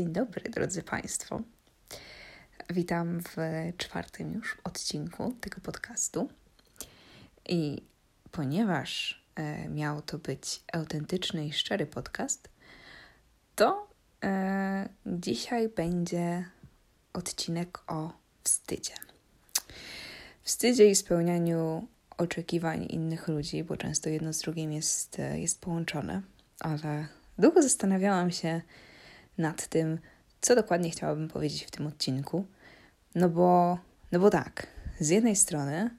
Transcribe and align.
Dzień 0.00 0.12
dobry, 0.12 0.50
drodzy 0.50 0.82
Państwo. 0.82 1.40
Witam 2.70 3.20
w 3.20 3.36
czwartym 3.76 4.32
już 4.32 4.58
odcinku 4.64 5.34
tego 5.40 5.60
podcastu. 5.60 6.28
I 7.48 7.82
ponieważ 8.30 9.22
e, 9.34 9.68
miał 9.68 10.02
to 10.02 10.18
być 10.18 10.62
autentyczny 10.72 11.46
i 11.46 11.52
szczery 11.52 11.86
podcast, 11.86 12.48
to 13.56 13.88
e, 14.24 14.88
dzisiaj 15.06 15.68
będzie 15.68 16.44
odcinek 17.12 17.78
o 17.86 18.12
wstydzie. 18.44 18.94
Wstydzie 20.42 20.90
i 20.90 20.94
spełnianiu 20.94 21.88
oczekiwań 22.18 22.86
innych 22.90 23.28
ludzi, 23.28 23.64
bo 23.64 23.76
często 23.76 24.08
jedno 24.08 24.32
z 24.32 24.38
drugim 24.38 24.72
jest, 24.72 25.18
jest 25.34 25.60
połączone, 25.60 26.22
ale 26.60 27.08
długo 27.38 27.62
zastanawiałam 27.62 28.30
się 28.30 28.60
nad 29.40 29.68
tym, 29.68 29.98
co 30.40 30.54
dokładnie 30.54 30.90
chciałabym 30.90 31.28
powiedzieć 31.28 31.64
w 31.64 31.70
tym 31.70 31.86
odcinku. 31.86 32.44
No 33.14 33.28
bo, 33.28 33.78
no 34.12 34.20
bo 34.20 34.30
tak, 34.30 34.66
z 35.00 35.08
jednej 35.08 35.36
strony 35.36 35.90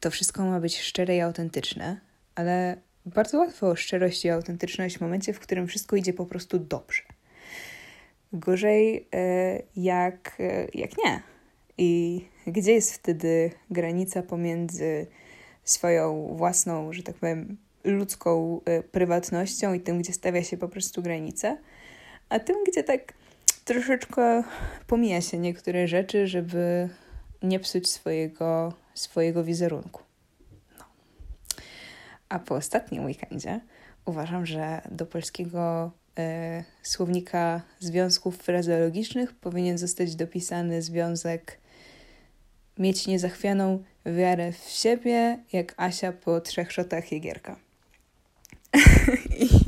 to 0.00 0.10
wszystko 0.10 0.44
ma 0.44 0.60
być 0.60 0.80
szczere 0.80 1.16
i 1.16 1.20
autentyczne, 1.20 2.00
ale 2.34 2.76
bardzo 3.06 3.38
łatwo 3.38 3.68
o 3.68 3.76
szczerość 3.76 4.24
i 4.24 4.30
autentyczność 4.30 4.98
w 4.98 5.00
momencie, 5.00 5.32
w 5.32 5.40
którym 5.40 5.66
wszystko 5.66 5.96
idzie 5.96 6.12
po 6.12 6.26
prostu 6.26 6.58
dobrze. 6.58 7.02
Gorzej 8.32 9.08
e, 9.14 9.62
jak, 9.76 10.36
e, 10.40 10.66
jak 10.74 10.90
nie. 11.04 11.22
I 11.78 12.24
gdzie 12.46 12.72
jest 12.72 12.94
wtedy 12.94 13.50
granica 13.70 14.22
pomiędzy 14.22 15.06
swoją 15.64 16.34
własną, 16.36 16.92
że 16.92 17.02
tak 17.02 17.14
powiem, 17.14 17.56
ludzką 17.84 18.60
e, 18.64 18.82
prywatnością 18.82 19.74
i 19.74 19.80
tym, 19.80 19.98
gdzie 19.98 20.12
stawia 20.12 20.42
się 20.42 20.56
po 20.56 20.68
prostu 20.68 21.02
granice, 21.02 21.58
a 22.30 22.38
tym, 22.38 22.56
gdzie 22.66 22.84
tak 22.84 23.12
troszeczkę 23.64 24.42
pomija 24.86 25.20
się 25.20 25.38
niektóre 25.38 25.88
rzeczy, 25.88 26.26
żeby 26.26 26.88
nie 27.42 27.60
psuć 27.60 27.90
swojego, 27.90 28.72
swojego 28.94 29.44
wizerunku. 29.44 30.02
No. 30.78 30.84
A 32.28 32.38
po 32.38 32.54
ostatnim 32.54 33.04
weekendzie 33.04 33.60
uważam, 34.04 34.46
że 34.46 34.80
do 34.90 35.06
polskiego 35.06 35.90
e, 36.18 36.64
słownika 36.82 37.62
związków 37.80 38.36
frazeologicznych 38.36 39.32
powinien 39.34 39.78
zostać 39.78 40.16
dopisany 40.16 40.82
związek 40.82 41.58
mieć 42.78 43.06
niezachwianą 43.06 43.82
wiarę 44.06 44.52
w 44.52 44.68
siebie, 44.68 45.38
jak 45.52 45.74
Asia 45.76 46.12
po 46.12 46.40
trzech 46.40 46.72
szotach 46.72 47.12
Jegierka. 47.12 47.56
I 49.40 49.59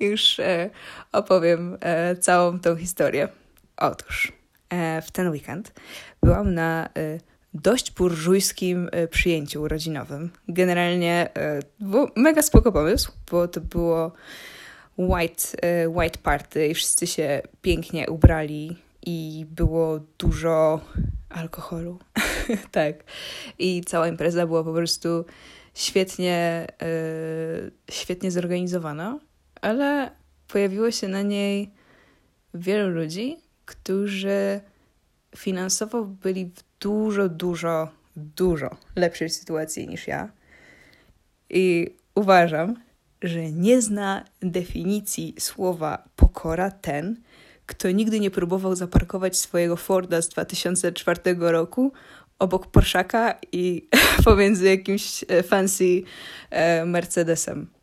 już 0.00 0.40
e, 0.40 0.70
opowiem 1.12 1.78
e, 1.80 2.16
całą 2.16 2.60
tą 2.60 2.76
historię. 2.76 3.28
Otóż 3.76 4.32
e, 4.70 5.02
w 5.02 5.10
ten 5.10 5.30
weekend 5.30 5.72
byłam 6.22 6.54
na 6.54 6.88
dość 7.54 7.90
burżujskim 7.92 8.90
przyjęciu 9.10 9.62
urodzinowym. 9.62 10.30
Generalnie 10.48 11.28
był 11.80 12.08
mega 12.16 12.42
spoko 12.42 12.72
pomysł, 12.72 13.12
bo 13.30 13.48
to 13.48 13.60
było 13.60 14.12
white, 14.98 15.42
white 15.88 16.18
party 16.18 16.68
i 16.68 16.74
wszyscy 16.74 17.06
się 17.06 17.42
pięknie 17.62 18.10
ubrali 18.10 18.76
i 19.06 19.46
było 19.50 20.00
dużo 20.18 20.80
alkoholu. 21.28 21.98
tak. 22.70 22.94
I 23.58 23.82
cała 23.86 24.08
impreza 24.08 24.46
była 24.46 24.64
po 24.64 24.72
prostu 24.72 25.24
świetnie, 25.74 26.66
świetnie 27.90 28.30
zorganizowana, 28.30 29.18
ale 29.66 30.10
pojawiło 30.48 30.90
się 30.90 31.08
na 31.08 31.22
niej 31.22 31.70
wielu 32.54 32.90
ludzi, 32.90 33.36
którzy 33.64 34.60
finansowo 35.36 36.04
byli 36.04 36.44
w 36.44 36.80
dużo, 36.80 37.28
dużo, 37.28 37.88
dużo 38.16 38.76
lepszej 38.96 39.30
sytuacji 39.30 39.88
niż 39.88 40.06
ja. 40.06 40.28
I 41.50 41.94
uważam, 42.14 42.76
że 43.22 43.50
nie 43.50 43.82
zna 43.82 44.24
definicji 44.40 45.34
słowa 45.38 46.08
pokora 46.16 46.70
ten, 46.70 47.16
kto 47.66 47.90
nigdy 47.90 48.20
nie 48.20 48.30
próbował 48.30 48.76
zaparkować 48.76 49.38
swojego 49.38 49.76
Forda 49.76 50.22
z 50.22 50.28
2004 50.28 51.20
roku 51.38 51.92
obok 52.38 52.66
Porszaka 52.66 53.34
i 53.52 53.88
pomiędzy 54.24 54.64
jakimś 54.64 55.24
e, 55.28 55.42
fancy 55.42 56.02
e, 56.50 56.84
Mercedesem. 56.84 57.75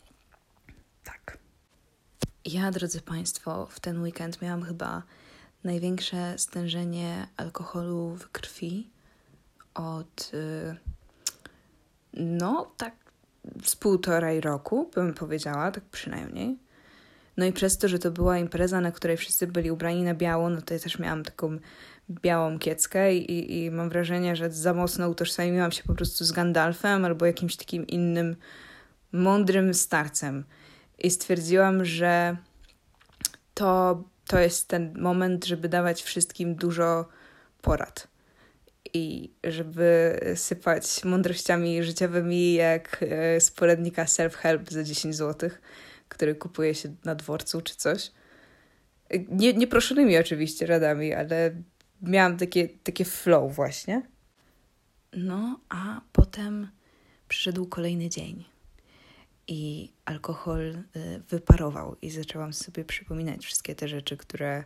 Ja, 2.45 2.71
drodzy 2.71 3.01
Państwo, 3.01 3.67
w 3.69 3.79
ten 3.79 4.01
weekend 4.01 4.41
miałam 4.41 4.63
chyba 4.63 5.03
największe 5.63 6.33
stężenie 6.37 7.27
alkoholu 7.37 8.15
w 8.15 8.31
krwi 8.31 8.89
od 9.73 10.31
e, 10.33 10.75
no 12.13 12.71
tak 12.77 12.93
z 13.63 13.75
półtorej 13.75 14.41
roku, 14.41 14.89
bym 14.95 15.13
powiedziała, 15.13 15.71
tak 15.71 15.83
przynajmniej. 15.83 16.57
No 17.37 17.45
i 17.45 17.53
przez 17.53 17.77
to, 17.77 17.87
że 17.87 17.99
to 17.99 18.11
była 18.11 18.37
impreza, 18.37 18.81
na 18.81 18.91
której 18.91 19.17
wszyscy 19.17 19.47
byli 19.47 19.71
ubrani 19.71 20.03
na 20.03 20.13
biało, 20.13 20.49
no 20.49 20.61
to 20.61 20.73
ja 20.73 20.79
też 20.79 20.99
miałam 20.99 21.23
taką 21.23 21.57
białą 22.09 22.59
kieckę 22.59 23.15
i, 23.15 23.63
i 23.63 23.71
mam 23.71 23.89
wrażenie, 23.89 24.35
że 24.35 24.51
za 24.51 24.73
mocno 24.73 25.09
utożsamiłam 25.09 25.71
się 25.71 25.83
po 25.83 25.93
prostu 25.93 26.25
z 26.25 26.31
Gandalfem 26.31 27.05
albo 27.05 27.25
jakimś 27.25 27.55
takim 27.55 27.87
innym 27.87 28.35
mądrym 29.11 29.73
starcem. 29.73 30.43
I 31.03 31.11
stwierdziłam, 31.11 31.85
że 31.85 32.37
to, 33.53 34.03
to 34.27 34.39
jest 34.39 34.67
ten 34.67 34.99
moment, 34.99 35.45
żeby 35.45 35.69
dawać 35.69 36.03
wszystkim 36.03 36.55
dużo 36.55 37.05
porad. 37.61 38.07
I 38.93 39.33
żeby 39.43 40.19
sypać 40.35 41.03
mądrościami 41.03 41.83
życiowymi, 41.83 42.53
jak 42.53 42.99
e, 43.09 43.41
z 43.41 43.51
poradnika 43.51 44.05
self-help 44.05 44.71
za 44.71 44.83
10 44.83 45.15
złotych 45.15 45.61
który 46.13 46.35
kupuje 46.35 46.75
się 46.75 46.95
na 47.05 47.15
dworcu 47.15 47.61
czy 47.61 47.75
coś. 47.75 48.11
Nie, 49.29 49.53
nieproszonymi 49.53 50.17
oczywiście 50.17 50.65
radami, 50.65 51.13
ale 51.13 51.55
miałam 52.01 52.37
takie, 52.37 52.69
takie 52.69 53.05
flow 53.05 53.55
właśnie. 53.55 54.01
No, 55.13 55.59
a 55.69 56.01
potem 56.11 56.67
przyszedł 57.27 57.65
kolejny 57.65 58.09
dzień 58.09 58.45
i 59.47 59.93
alkohol 60.05 60.61
y, 60.61 61.21
wyparował 61.29 61.95
i 62.01 62.09
zaczęłam 62.09 62.53
sobie 62.53 62.85
przypominać 62.85 63.45
wszystkie 63.45 63.75
te 63.75 63.87
rzeczy, 63.87 64.17
które, 64.17 64.63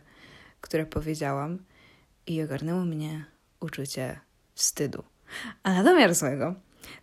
które 0.60 0.86
powiedziałam 0.86 1.58
i 2.26 2.42
ogarnęło 2.42 2.84
mnie 2.84 3.24
uczucie 3.60 4.20
wstydu. 4.54 5.04
A 5.62 5.72
na 5.72 5.84
domiar 5.84 6.14
złego 6.14 6.54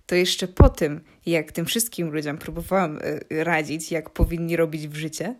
to 0.06 0.16
jeszcze 0.16 0.48
po 0.48 0.70
tym, 0.70 1.02
jak 1.26 1.52
tym 1.52 1.66
wszystkim 1.66 2.10
ludziom 2.10 2.38
próbowałam 2.38 2.98
y, 2.98 3.44
radzić, 3.44 3.92
jak 3.92 4.10
powinni 4.10 4.56
robić 4.56 4.88
w 4.88 4.96
życie, 4.96 5.36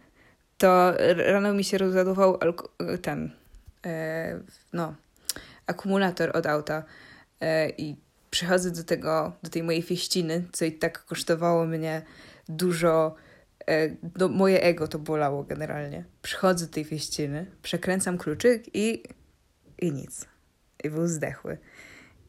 to 0.58 0.94
rano 1.16 1.54
mi 1.54 1.64
się 1.64 1.78
rozładował 1.78 2.40
ten, 3.02 3.32
e, 3.86 4.40
no, 4.74 4.96
akumulator 5.68 6.38
od 6.38 6.46
auta 6.46 6.84
i 7.78 7.96
przychodzę 8.36 8.72
do 8.72 8.84
tego, 8.84 9.34
do 9.44 9.50
tej 9.50 9.64
mojej 9.64 9.82
fieściny, 9.82 10.44
co 10.52 10.66
i 10.66 10.72
tak 10.72 11.06
kosztowało 11.06 11.66
mnie 11.66 12.02
dużo, 12.50 13.16
e, 13.68 13.90
no, 14.18 14.28
moje 14.28 14.64
ego 14.64 14.88
to 14.88 15.00
bolało 15.00 15.44
generalnie. 15.44 16.06
Przychodzę 16.22 16.66
do 16.66 16.74
tej 16.74 16.84
fieściny, 16.84 17.46
przekręcam 17.62 18.18
kluczyk 18.18 18.64
i, 18.74 19.04
i 19.80 19.92
nic. 19.92 20.26
I 20.84 20.90
był 20.90 21.08
zdechły. 21.08 21.58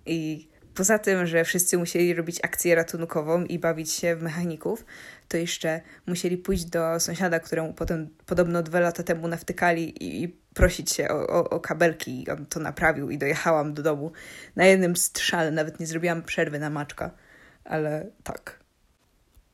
I 0.06 0.48
poza 0.76 0.98
tym, 0.98 1.26
że 1.26 1.44
wszyscy 1.44 1.78
musieli 1.78 2.14
robić 2.14 2.38
akcję 2.42 2.74
ratunkową 2.74 3.44
i 3.44 3.58
bawić 3.58 3.92
się 3.92 4.16
w 4.16 4.22
mechaników, 4.22 4.84
to 5.28 5.36
jeszcze 5.36 5.80
musieli 6.06 6.36
pójść 6.36 6.64
do 6.64 7.00
sąsiada, 7.00 7.40
któremu 7.40 7.74
potem 7.74 8.08
podobno 8.26 8.62
dwa 8.62 8.80
lata 8.80 9.02
temu 9.02 9.28
nawtykali 9.28 10.04
i, 10.04 10.22
i 10.22 10.28
prosić 10.54 10.92
się 10.92 11.08
o, 11.08 11.26
o, 11.26 11.50
o 11.50 11.60
kabelki 11.60 12.22
i 12.22 12.30
on 12.30 12.46
to 12.46 12.60
naprawił 12.60 13.10
i 13.10 13.18
dojechałam 13.18 13.74
do 13.74 13.82
domu 13.82 14.12
na 14.56 14.64
jednym 14.64 14.96
strzale, 14.96 15.50
nawet 15.50 15.80
nie 15.80 15.86
zrobiłam 15.86 16.22
przerwy 16.22 16.58
na 16.58 16.70
maczka, 16.70 17.10
ale 17.64 18.06
tak. 18.24 18.60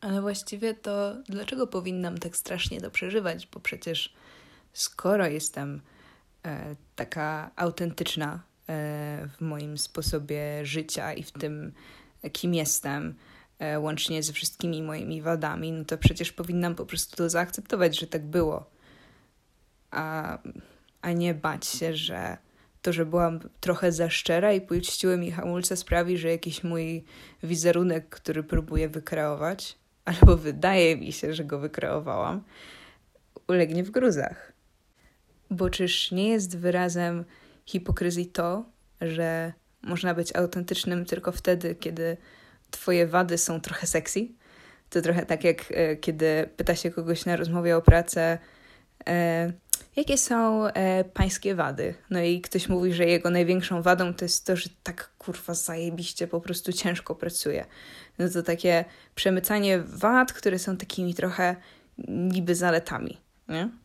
Ale 0.00 0.20
właściwie 0.20 0.74
to 0.74 1.16
dlaczego 1.28 1.66
powinnam 1.66 2.18
tak 2.18 2.36
strasznie 2.36 2.80
to 2.80 2.90
przeżywać? 2.90 3.48
Bo 3.52 3.60
przecież 3.60 4.14
skoro 4.72 5.26
jestem 5.26 5.80
e, 6.46 6.76
taka 6.96 7.50
autentyczna 7.56 8.42
w 8.68 9.36
moim 9.40 9.78
sposobie 9.78 10.66
życia 10.66 11.12
i 11.12 11.22
w 11.22 11.32
tym, 11.32 11.72
kim 12.32 12.54
jestem, 12.54 13.14
e, 13.58 13.80
łącznie 13.80 14.22
ze 14.22 14.32
wszystkimi 14.32 14.82
moimi 14.82 15.22
wadami, 15.22 15.72
no 15.72 15.84
to 15.84 15.98
przecież 15.98 16.32
powinnam 16.32 16.74
po 16.74 16.86
prostu 16.86 17.16
to 17.16 17.30
zaakceptować, 17.30 18.00
że 18.00 18.06
tak 18.06 18.26
było. 18.26 18.70
A, 19.90 20.38
a 21.02 21.12
nie 21.12 21.34
bać 21.34 21.66
się, 21.66 21.96
że 21.96 22.36
to, 22.82 22.92
że 22.92 23.06
byłam 23.06 23.40
trochę 23.60 23.92
za 23.92 24.10
szczera 24.10 24.52
i 24.52 24.60
puściły 24.60 25.16
mi 25.16 25.30
hamulce 25.30 25.76
sprawi, 25.76 26.18
że 26.18 26.28
jakiś 26.28 26.64
mój 26.64 27.04
wizerunek, 27.42 28.08
który 28.08 28.42
próbuję 28.42 28.88
wykreować, 28.88 29.78
albo 30.04 30.36
wydaje 30.36 30.96
mi 30.96 31.12
się, 31.12 31.34
że 31.34 31.44
go 31.44 31.58
wykreowałam, 31.58 32.42
ulegnie 33.48 33.84
w 33.84 33.90
gruzach. 33.90 34.52
Bo 35.50 35.70
czyż 35.70 36.10
nie 36.10 36.28
jest 36.28 36.58
wyrazem 36.58 37.24
hipokryzji 37.66 38.26
to, 38.26 38.64
że 39.00 39.52
można 39.82 40.14
być 40.14 40.36
autentycznym 40.36 41.04
tylko 41.04 41.32
wtedy, 41.32 41.74
kiedy 41.74 42.16
twoje 42.70 43.06
wady 43.06 43.38
są 43.38 43.60
trochę 43.60 43.86
sexy? 43.86 44.28
To 44.90 45.02
trochę 45.02 45.26
tak 45.26 45.44
jak 45.44 45.64
e, 45.70 45.96
kiedy 45.96 46.48
pyta 46.56 46.74
się 46.74 46.90
kogoś 46.90 47.24
na 47.24 47.36
rozmowie 47.36 47.76
o 47.76 47.82
pracę, 47.82 48.38
e, 49.08 49.52
jakie 49.96 50.18
są 50.18 50.66
e, 50.66 51.04
pańskie 51.04 51.54
wady? 51.54 51.94
No 52.10 52.20
i 52.20 52.40
ktoś 52.40 52.68
mówi, 52.68 52.92
że 52.92 53.04
jego 53.04 53.30
największą 53.30 53.82
wadą 53.82 54.14
to 54.14 54.24
jest 54.24 54.46
to, 54.46 54.56
że 54.56 54.70
tak 54.82 55.10
kurwa 55.18 55.54
zajebiście 55.54 56.26
po 56.26 56.40
prostu 56.40 56.72
ciężko 56.72 57.14
pracuje. 57.14 57.66
No 58.18 58.28
to 58.28 58.42
takie 58.42 58.84
przemycanie 59.14 59.78
wad, 59.78 60.32
które 60.32 60.58
są 60.58 60.76
takimi 60.76 61.14
trochę 61.14 61.56
niby 62.08 62.54
zaletami, 62.54 63.20
nie? 63.48 63.81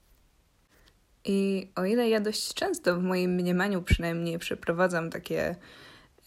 I 1.27 1.69
o 1.75 1.85
ile 1.85 2.09
ja 2.09 2.19
dość 2.19 2.53
często 2.53 2.95
w 2.95 3.03
moim 3.03 3.31
mniemaniu 3.31 3.81
przynajmniej 3.81 4.39
przeprowadzam 4.39 5.09
takie 5.09 5.55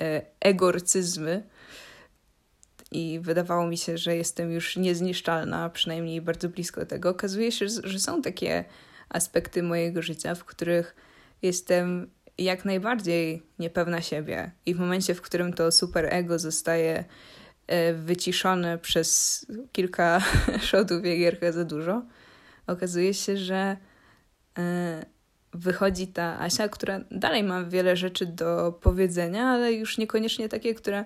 e, 0.00 0.22
egorcyzmy 0.40 1.42
i 2.92 3.20
wydawało 3.22 3.66
mi 3.66 3.78
się, 3.78 3.98
że 3.98 4.16
jestem 4.16 4.52
już 4.52 4.76
niezniszczalna, 4.76 5.70
przynajmniej 5.70 6.20
bardzo 6.20 6.48
blisko 6.48 6.86
tego, 6.86 7.08
okazuje 7.08 7.52
się, 7.52 7.66
że 7.84 7.98
są 7.98 8.22
takie 8.22 8.64
aspekty 9.08 9.62
mojego 9.62 10.02
życia, 10.02 10.34
w 10.34 10.44
których 10.44 10.96
jestem 11.42 12.10
jak 12.38 12.64
najbardziej 12.64 13.42
niepewna 13.58 14.00
siebie. 14.00 14.50
I 14.66 14.74
w 14.74 14.78
momencie, 14.78 15.14
w 15.14 15.20
którym 15.20 15.52
to 15.52 15.72
super 15.72 16.14
ego 16.14 16.38
zostaje 16.38 17.04
e, 17.66 17.94
wyciszone 17.94 18.78
przez 18.78 19.46
kilka 19.72 20.20
shotów 20.68 21.04
Jägerka 21.04 21.52
za 21.52 21.64
dużo, 21.64 22.02
okazuje 22.66 23.14
się, 23.14 23.36
że 23.36 23.76
wychodzi 25.52 26.06
ta 26.06 26.40
Asia, 26.40 26.68
która 26.68 27.00
dalej 27.10 27.42
ma 27.42 27.64
wiele 27.64 27.96
rzeczy 27.96 28.26
do 28.26 28.78
powiedzenia, 28.82 29.44
ale 29.44 29.72
już 29.72 29.98
niekoniecznie 29.98 30.48
takie, 30.48 30.74
które 30.74 31.04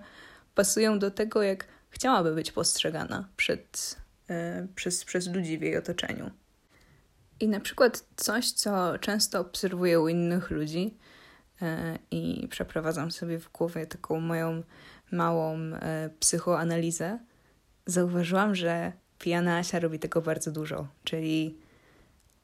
pasują 0.55 0.99
do 0.99 1.11
tego, 1.11 1.43
jak 1.43 1.67
chciałaby 1.91 2.35
być 2.35 2.53
postrzegana 2.53 3.29
przed, 3.37 3.97
e, 4.31 4.67
przez, 4.75 5.05
przez 5.05 5.29
ludzi 5.29 5.59
w 5.59 5.63
jej 5.63 5.77
otoczeniu. 5.77 6.31
I 7.41 7.49
na 7.49 7.61
przykład 7.61 8.05
coś, 8.17 8.53
co 8.53 8.99
często 8.99 9.41
obserwuję 9.41 10.01
u 10.01 10.09
innych 10.09 10.51
ludzi 10.51 10.97
e, 11.63 11.99
i 12.11 12.49
przeprowadzam 12.51 13.11
sobie 13.11 13.39
w 13.39 13.53
głowie 13.53 13.87
taką 13.87 14.21
moją 14.21 14.63
małą 15.13 15.59
psychoanalizę, 16.21 17.19
zauważyłam, 17.87 18.55
że 18.55 18.93
pijana 19.19 19.59
Asia 19.59 19.81
robi 19.81 19.99
tego 19.99 20.21
bardzo 20.21 20.53
dużo, 20.53 20.89
czyli 21.05 21.59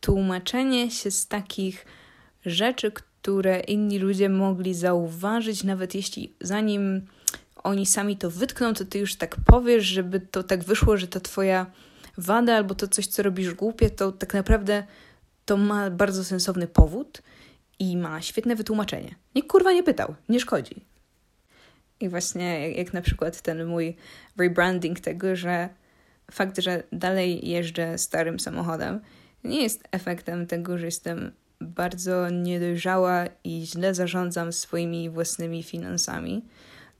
tłumaczenie 0.00 0.90
się 0.90 1.10
z 1.10 1.26
takich 1.26 1.86
rzeczy, 2.46 2.92
które 2.92 3.60
inni 3.60 3.98
ludzie 3.98 4.28
mogli 4.28 4.74
zauważyć, 4.74 5.64
nawet 5.64 5.94
jeśli 5.94 6.34
zanim 6.40 7.06
oni 7.62 7.86
sami 7.86 8.16
to 8.16 8.30
wytkną, 8.30 8.74
to 8.74 8.84
ty 8.84 8.98
już 8.98 9.14
tak 9.14 9.36
powiesz, 9.46 9.84
żeby 9.84 10.20
to 10.20 10.42
tak 10.42 10.64
wyszło, 10.64 10.96
że 10.96 11.08
to 11.08 11.20
twoja 11.20 11.66
wada 12.18 12.56
albo 12.56 12.74
to 12.74 12.88
coś, 12.88 13.06
co 13.06 13.22
robisz 13.22 13.54
głupie, 13.54 13.90
to 13.90 14.12
tak 14.12 14.34
naprawdę 14.34 14.84
to 15.44 15.56
ma 15.56 15.90
bardzo 15.90 16.24
sensowny 16.24 16.66
powód 16.66 17.22
i 17.78 17.96
ma 17.96 18.22
świetne 18.22 18.56
wytłumaczenie. 18.56 19.14
Nikt 19.34 19.48
kurwa 19.48 19.72
nie 19.72 19.82
pytał, 19.82 20.14
nie 20.28 20.40
szkodzi. 20.40 20.84
I 22.00 22.08
właśnie 22.08 22.70
jak, 22.70 22.92
na 22.92 23.02
przykład 23.02 23.40
ten 23.40 23.66
mój 23.66 23.96
rebranding 24.36 25.00
tego, 25.00 25.36
że 25.36 25.68
fakt, 26.30 26.58
że 26.58 26.82
dalej 26.92 27.48
jeżdżę 27.48 27.98
starym 27.98 28.40
samochodem, 28.40 29.00
nie 29.44 29.62
jest 29.62 29.82
efektem 29.92 30.46
tego, 30.46 30.78
że 30.78 30.86
jestem 30.86 31.32
bardzo 31.60 32.30
niedojrzała 32.30 33.24
i 33.44 33.66
źle 33.66 33.94
zarządzam 33.94 34.52
swoimi 34.52 35.10
własnymi 35.10 35.62
finansami, 35.62 36.44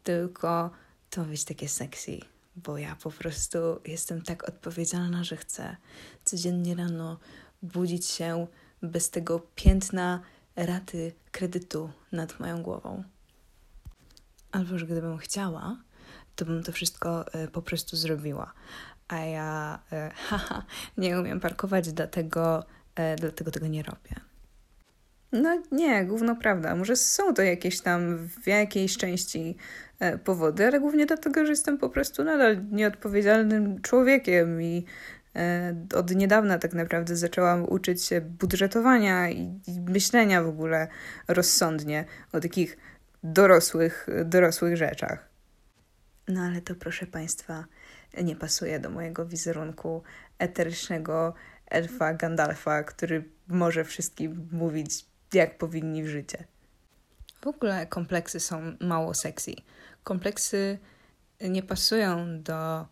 tylko 0.04 0.70
to 1.10 1.24
być 1.24 1.44
takie 1.44 1.68
sexy 1.68 2.20
bo 2.56 2.78
ja 2.78 2.96
po 2.96 3.10
prostu 3.10 3.58
jestem 3.86 4.22
tak 4.22 4.48
odpowiedzialna, 4.48 5.24
że 5.24 5.36
chcę 5.36 5.76
codziennie 6.24 6.74
rano 6.74 7.18
budzić 7.62 8.06
się 8.06 8.46
bez 8.82 9.10
tego 9.10 9.40
piętna 9.54 10.20
raty 10.56 11.12
kredytu 11.32 11.90
nad 12.12 12.40
moją 12.40 12.62
głową. 12.62 13.04
Albo 14.52 14.78
że 14.78 14.86
gdybym 14.86 15.18
chciała, 15.18 15.76
to 16.36 16.44
bym 16.44 16.62
to 16.62 16.72
wszystko 16.72 17.32
e, 17.32 17.48
po 17.48 17.62
prostu 17.62 17.96
zrobiła. 17.96 18.52
A 19.10 19.18
ja, 19.18 19.78
e, 19.92 20.10
haha, 20.28 20.64
nie 20.96 21.20
umiem 21.20 21.40
parkować, 21.40 21.92
dlatego, 21.92 22.64
e, 22.94 23.16
dlatego 23.16 23.50
tego 23.50 23.66
nie 23.66 23.82
robię. 23.82 24.14
No 25.32 25.62
nie, 25.72 26.04
główno 26.04 26.36
prawda. 26.36 26.76
Może 26.76 26.96
są 26.96 27.34
to 27.34 27.42
jakieś 27.42 27.80
tam 27.80 28.28
w 28.28 28.46
jakiejś 28.46 28.96
części 28.96 29.56
E, 30.00 30.18
powody, 30.18 30.66
ale 30.66 30.80
głównie 30.80 31.06
dlatego, 31.06 31.44
że 31.44 31.52
jestem 31.52 31.78
po 31.78 31.90
prostu 31.90 32.24
nadal 32.24 32.64
nieodpowiedzialnym 32.70 33.82
człowiekiem 33.82 34.62
i 34.62 34.84
od 35.94 36.10
niedawna 36.14 36.58
tak 36.58 36.74
naprawdę 36.74 37.16
zaczęłam 37.16 37.64
uczyć 37.68 38.04
się 38.04 38.20
budżetowania 38.20 39.30
i 39.30 39.60
myślenia 39.88 40.42
w 40.42 40.48
ogóle 40.48 40.88
rozsądnie 41.28 42.04
o 42.32 42.40
takich 42.40 42.76
dorosłych, 43.22 44.06
dorosłych 44.24 44.76
rzeczach. 44.76 45.28
No 46.28 46.40
ale 46.40 46.60
to 46.60 46.74
proszę 46.74 47.06
Państwa 47.06 47.64
nie 48.22 48.36
pasuje 48.36 48.80
do 48.80 48.90
mojego 48.90 49.26
wizerunku 49.26 50.02
eterycznego 50.38 51.34
elfa 51.66 52.14
Gandalfa, 52.14 52.82
który 52.82 53.24
może 53.48 53.84
wszystkim 53.84 54.48
mówić, 54.52 55.06
jak 55.32 55.58
powinni 55.58 56.02
w 56.02 56.08
życie. 56.08 56.44
W 57.40 57.46
ogóle 57.46 57.86
kompleksy 57.86 58.40
są 58.40 58.76
mało 58.80 59.14
sexy 59.14 59.52
kompleksy 60.04 60.78
nie 61.40 61.62
pasują 61.62 62.42
do 62.42 62.86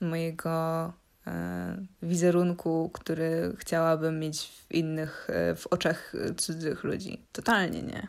mojego 0.00 0.92
e, 1.26 1.86
wizerunku, 2.02 2.90
który 2.92 3.56
chciałabym 3.58 4.20
mieć 4.20 4.48
w 4.48 4.74
innych, 4.74 5.30
e, 5.30 5.54
w 5.54 5.66
oczach 5.66 6.12
cudzych 6.36 6.84
ludzi. 6.84 7.26
Totalnie 7.32 7.82
nie. 7.82 8.08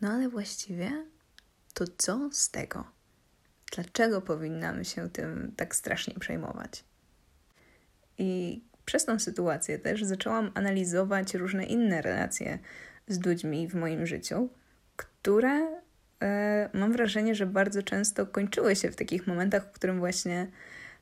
No 0.00 0.10
ale 0.10 0.28
właściwie 0.28 1.06
to 1.74 1.84
co 1.98 2.28
z 2.32 2.50
tego? 2.50 2.84
Dlaczego 3.74 4.20
powinnamy 4.20 4.84
się 4.84 5.10
tym 5.10 5.52
tak 5.56 5.74
strasznie 5.74 6.14
przejmować? 6.14 6.84
I 8.18 8.62
przez 8.84 9.04
tą 9.04 9.18
sytuację 9.18 9.78
też 9.78 10.04
zaczęłam 10.04 10.50
analizować 10.54 11.34
różne 11.34 11.64
inne 11.64 12.02
relacje 12.02 12.58
z 13.08 13.26
ludźmi 13.26 13.68
w 13.68 13.74
moim 13.74 14.06
życiu, 14.06 14.48
które 14.96 15.84
E, 16.24 16.70
mam 16.72 16.92
wrażenie, 16.92 17.34
że 17.34 17.46
bardzo 17.46 17.82
często 17.82 18.26
kończyły 18.26 18.76
się 18.76 18.90
w 18.90 18.96
takich 18.96 19.26
momentach, 19.26 19.64
w 19.64 19.72
którym 19.72 19.98
właśnie, 19.98 20.46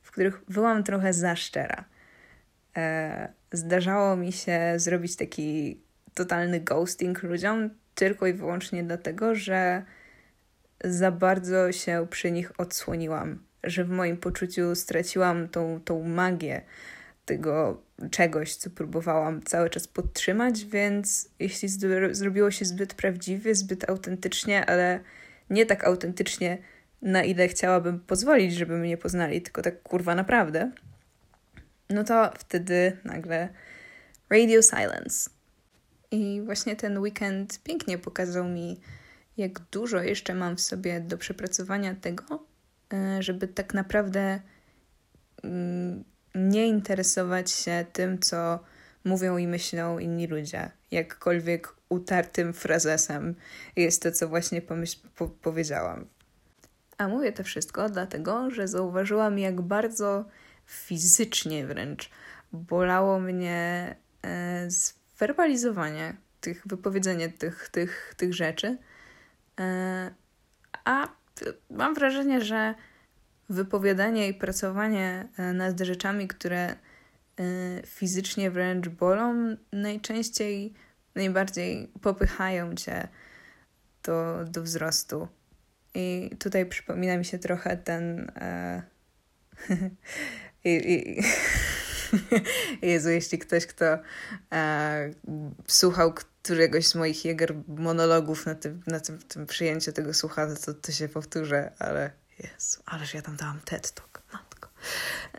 w 0.01 0.11
których 0.11 0.41
byłam 0.49 0.83
trochę 0.83 1.13
za 1.13 1.35
szczera. 1.35 1.85
E, 2.77 3.33
zdarzało 3.51 4.15
mi 4.15 4.31
się 4.31 4.73
zrobić 4.77 5.15
taki 5.15 5.79
totalny 6.13 6.59
ghosting 6.59 7.23
ludziom 7.23 7.69
tylko 7.95 8.27
i 8.27 8.33
wyłącznie 8.33 8.83
dlatego, 8.83 9.35
że 9.35 9.83
za 10.83 11.11
bardzo 11.11 11.71
się 11.71 12.07
przy 12.09 12.31
nich 12.31 12.59
odsłoniłam, 12.59 13.43
że 13.63 13.83
w 13.83 13.89
moim 13.89 14.17
poczuciu 14.17 14.75
straciłam 14.75 15.49
tą, 15.49 15.81
tą 15.85 16.03
magię 16.03 16.61
tego 17.25 17.81
czegoś, 18.11 18.55
co 18.55 18.69
próbowałam 18.69 19.43
cały 19.43 19.69
czas 19.69 19.87
podtrzymać, 19.87 20.65
więc 20.65 21.29
jeśli 21.39 21.69
zrobiło 22.11 22.51
się 22.51 22.65
zbyt 22.65 22.93
prawdziwie, 22.93 23.55
zbyt 23.55 23.89
autentycznie, 23.89 24.65
ale 24.65 24.99
nie 25.49 25.65
tak 25.65 25.83
autentycznie, 25.83 26.57
na 27.01 27.23
ile 27.23 27.47
chciałabym 27.47 27.99
pozwolić, 27.99 28.53
żeby 28.53 28.77
mnie 28.77 28.97
poznali, 28.97 29.41
tylko 29.41 29.61
tak 29.61 29.83
kurwa 29.83 30.15
naprawdę, 30.15 30.71
no 31.89 32.03
to 32.03 32.31
wtedy 32.37 32.97
nagle 33.03 33.49
radio 34.29 34.61
silence. 34.61 35.29
I 36.11 36.41
właśnie 36.45 36.75
ten 36.75 36.97
weekend 36.97 37.63
pięknie 37.63 37.97
pokazał 37.97 38.45
mi, 38.49 38.79
jak 39.37 39.59
dużo 39.59 40.01
jeszcze 40.01 40.33
mam 40.33 40.55
w 40.55 40.61
sobie 40.61 41.01
do 41.01 41.17
przepracowania 41.17 41.95
tego, 41.95 42.43
e, 42.93 43.23
żeby 43.23 43.47
tak 43.47 43.73
naprawdę 43.73 44.39
mm, 45.43 46.03
nie 46.35 46.67
interesować 46.67 47.51
się 47.51 47.85
tym, 47.93 48.19
co 48.19 48.59
mówią 49.03 49.37
i 49.37 49.47
myślą 49.47 49.99
inni 49.99 50.27
ludzie. 50.27 50.71
Jakkolwiek 50.91 51.75
utartym 51.89 52.53
frazesem 52.53 53.35
jest 53.75 54.03
to, 54.03 54.11
co 54.11 54.27
właśnie 54.27 54.61
pomyśl, 54.61 54.99
po 55.15 55.27
powiedziałam. 55.27 56.05
A 56.97 57.07
mówię 57.07 57.31
to 57.31 57.43
wszystko 57.43 57.89
dlatego, 57.89 58.51
że 58.51 58.67
zauważyłam, 58.67 59.39
jak 59.39 59.61
bardzo 59.61 60.25
fizycznie 60.65 61.65
wręcz 61.65 62.09
bolało 62.51 63.19
mnie 63.19 63.95
e, 64.21 64.65
zwerbalizowanie 64.69 66.15
tych, 66.41 66.67
wypowiedzenie 66.67 67.29
tych, 67.29 67.69
tych, 67.69 68.13
tych 68.17 68.33
rzeczy. 68.33 68.77
E, 69.59 70.11
a 70.85 71.07
mam 71.69 71.93
wrażenie, 71.93 72.41
że 72.41 72.75
wypowiadanie 73.49 74.27
i 74.27 74.33
pracowanie 74.33 75.27
e, 75.37 75.53
nad 75.53 75.79
rzeczami, 75.79 76.27
które 76.27 76.63
e, 76.65 76.75
fizycznie 77.85 78.51
wręcz 78.51 78.87
bolą, 78.87 79.55
najczęściej 79.71 80.73
najbardziej 81.15 81.91
popychają 82.01 82.75
cię 82.75 83.07
do, 84.03 84.45
do 84.45 84.63
wzrostu. 84.63 85.27
I 85.95 86.29
tutaj 86.39 86.65
przypomina 86.65 87.17
mi 87.17 87.25
się 87.25 87.39
trochę 87.39 87.77
ten. 87.77 88.31
I, 90.65 90.69
i, 90.93 91.23
Jezu, 92.91 93.09
jeśli 93.09 93.39
ktoś, 93.39 93.65
kto 93.65 93.97
e, 94.51 95.11
słuchał 95.67 96.13
któregoś 96.43 96.87
z 96.87 96.95
moich 96.95 97.25
jeger 97.25 97.55
monologów 97.67 98.45
na 98.45 98.55
tym, 98.55 98.83
na 98.87 98.99
tym, 98.99 99.19
tym 99.19 99.45
przyjęciu 99.45 99.91
tego 99.91 100.13
słucha, 100.13 100.55
to, 100.55 100.73
to 100.73 100.91
się 100.91 101.09
powtórzę, 101.09 101.71
ale 101.79 102.11
Jezu, 102.39 102.81
ależ 102.85 103.13
ja 103.13 103.21
tam 103.21 103.35
dałam 103.35 103.59
TED 103.65 103.91
Talk, 103.91 104.21
matko. 104.33 104.69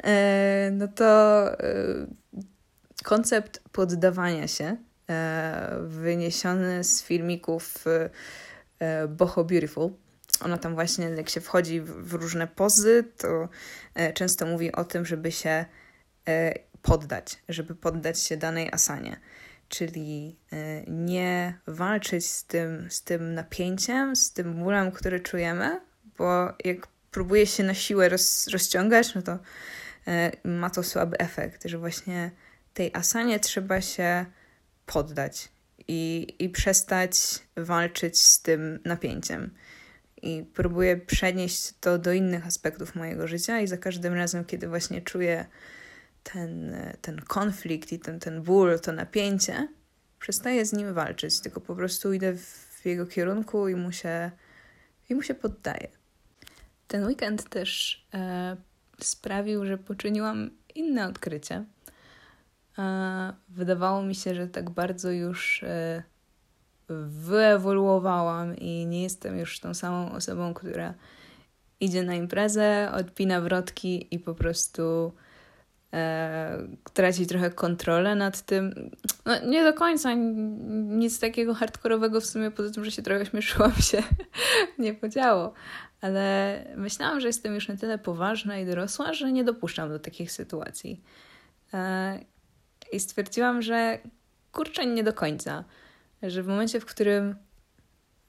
E, 0.04 0.70
no 0.72 0.88
to 0.88 1.04
e, 1.60 2.06
koncept 3.04 3.60
poddawania 3.72 4.48
się 4.48 4.76
e, 5.10 5.78
wyniesiony 5.86 6.84
z 6.84 7.02
filmików 7.02 7.84
e, 8.78 9.08
Boho 9.08 9.44
Beautiful. 9.44 9.90
Ona 10.40 10.58
tam 10.58 10.74
właśnie, 10.74 11.06
jak 11.06 11.30
się 11.30 11.40
wchodzi 11.40 11.80
w, 11.80 11.90
w 11.90 12.14
różne 12.14 12.46
pozy, 12.46 13.04
to 13.18 13.48
e, 13.94 14.12
często 14.12 14.46
mówi 14.46 14.72
o 14.72 14.84
tym, 14.84 15.06
żeby 15.06 15.32
się 15.32 15.64
e, 16.28 16.54
poddać, 16.82 17.38
żeby 17.48 17.74
poddać 17.74 18.20
się 18.20 18.36
danej 18.36 18.68
asanie. 18.72 19.20
Czyli 19.78 20.36
nie 20.86 21.58
walczyć 21.66 22.26
z 22.26 22.44
tym, 22.44 22.90
z 22.90 23.02
tym 23.02 23.34
napięciem, 23.34 24.16
z 24.16 24.32
tym 24.32 24.54
bólem, 24.54 24.92
który 24.92 25.20
czujemy, 25.20 25.80
bo 26.18 26.52
jak 26.64 26.86
próbuje 27.10 27.46
się 27.46 27.62
na 27.62 27.74
siłę 27.74 28.08
roz, 28.08 28.48
rozciągać, 28.48 29.14
no 29.14 29.22
to 29.22 29.38
ma 30.44 30.70
to 30.70 30.82
słaby 30.82 31.18
efekt, 31.18 31.64
że 31.64 31.78
właśnie 31.78 32.30
tej 32.74 32.90
asanie 32.94 33.40
trzeba 33.40 33.80
się 33.80 34.26
poddać 34.86 35.48
i, 35.88 36.34
i 36.38 36.48
przestać 36.48 37.18
walczyć 37.56 38.20
z 38.20 38.42
tym 38.42 38.78
napięciem. 38.84 39.54
I 40.22 40.44
próbuję 40.54 40.96
przenieść 40.96 41.72
to 41.80 41.98
do 41.98 42.12
innych 42.12 42.46
aspektów 42.46 42.94
mojego 42.94 43.28
życia, 43.28 43.60
i 43.60 43.66
za 43.66 43.76
każdym 43.76 44.14
razem, 44.14 44.44
kiedy 44.44 44.68
właśnie 44.68 45.02
czuję 45.02 45.46
ten, 46.32 46.76
ten 47.00 47.20
konflikt 47.20 47.92
i 47.92 47.98
ten, 47.98 48.20
ten 48.20 48.42
ból, 48.42 48.80
to 48.80 48.92
napięcie, 48.92 49.68
przestaję 50.18 50.66
z 50.66 50.72
nim 50.72 50.94
walczyć, 50.94 51.40
tylko 51.40 51.60
po 51.60 51.74
prostu 51.74 52.12
idę 52.12 52.36
w 52.36 52.80
jego 52.84 53.06
kierunku 53.06 53.68
i 53.68 53.74
mu 53.74 53.92
się, 53.92 54.30
i 55.10 55.14
mu 55.14 55.22
się 55.22 55.34
poddaję. 55.34 55.88
Ten 56.88 57.06
weekend 57.06 57.48
też 57.48 58.04
e, 58.14 58.56
sprawił, 59.00 59.66
że 59.66 59.78
poczyniłam 59.78 60.50
inne 60.74 61.08
odkrycie 61.08 61.64
wydawało 63.48 64.02
mi 64.02 64.14
się, 64.14 64.34
że 64.34 64.48
tak 64.48 64.70
bardzo 64.70 65.10
już 65.10 65.62
e, 65.62 66.02
wyewoluowałam 66.88 68.56
i 68.56 68.86
nie 68.86 69.02
jestem 69.02 69.38
już 69.38 69.60
tą 69.60 69.74
samą 69.74 70.12
osobą, 70.12 70.54
która 70.54 70.94
idzie 71.80 72.02
na 72.02 72.14
imprezę, 72.14 72.90
odpina 72.94 73.40
wrotki 73.40 74.14
i 74.14 74.18
po 74.18 74.34
prostu 74.34 75.12
e, 75.94 76.68
traci 76.92 77.26
trochę 77.26 77.50
kontrolę 77.50 78.14
nad 78.14 78.42
tym. 78.42 78.90
No, 79.26 79.46
nie 79.46 79.64
do 79.64 79.72
końca 79.72 80.14
nic 80.14 81.20
takiego 81.20 81.54
hardkorowego 81.54 82.20
w 82.20 82.26
sumie, 82.26 82.50
poza 82.50 82.70
tym, 82.70 82.84
że 82.84 82.90
się 82.90 83.02
trochę 83.02 83.26
śmieszyłam 83.26 83.72
się, 83.90 84.02
nie 84.78 84.94
podziało. 84.94 85.52
Ale 86.00 86.64
myślałam, 86.76 87.20
że 87.20 87.26
jestem 87.26 87.54
już 87.54 87.68
na 87.68 87.76
tyle 87.76 87.98
poważna 87.98 88.58
i 88.58 88.66
dorosła, 88.66 89.12
że 89.12 89.32
nie 89.32 89.44
dopuszczam 89.44 89.88
do 89.88 89.98
takich 89.98 90.32
sytuacji. 90.32 91.02
E, 91.74 92.18
i 92.92 93.00
stwierdziłam, 93.00 93.62
że 93.62 93.98
kurczę, 94.52 94.86
nie 94.86 95.04
do 95.04 95.12
końca. 95.12 95.64
Że 96.22 96.42
w 96.42 96.46
momencie, 96.46 96.80
w 96.80 96.84
którym 96.84 97.36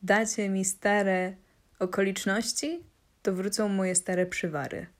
dacie 0.01 0.49
mi 0.49 0.65
stare 0.65 1.35
okoliczności, 1.79 2.83
to 3.21 3.33
wrócą 3.33 3.69
moje 3.69 3.95
stare 3.95 4.25
przywary. 4.25 4.94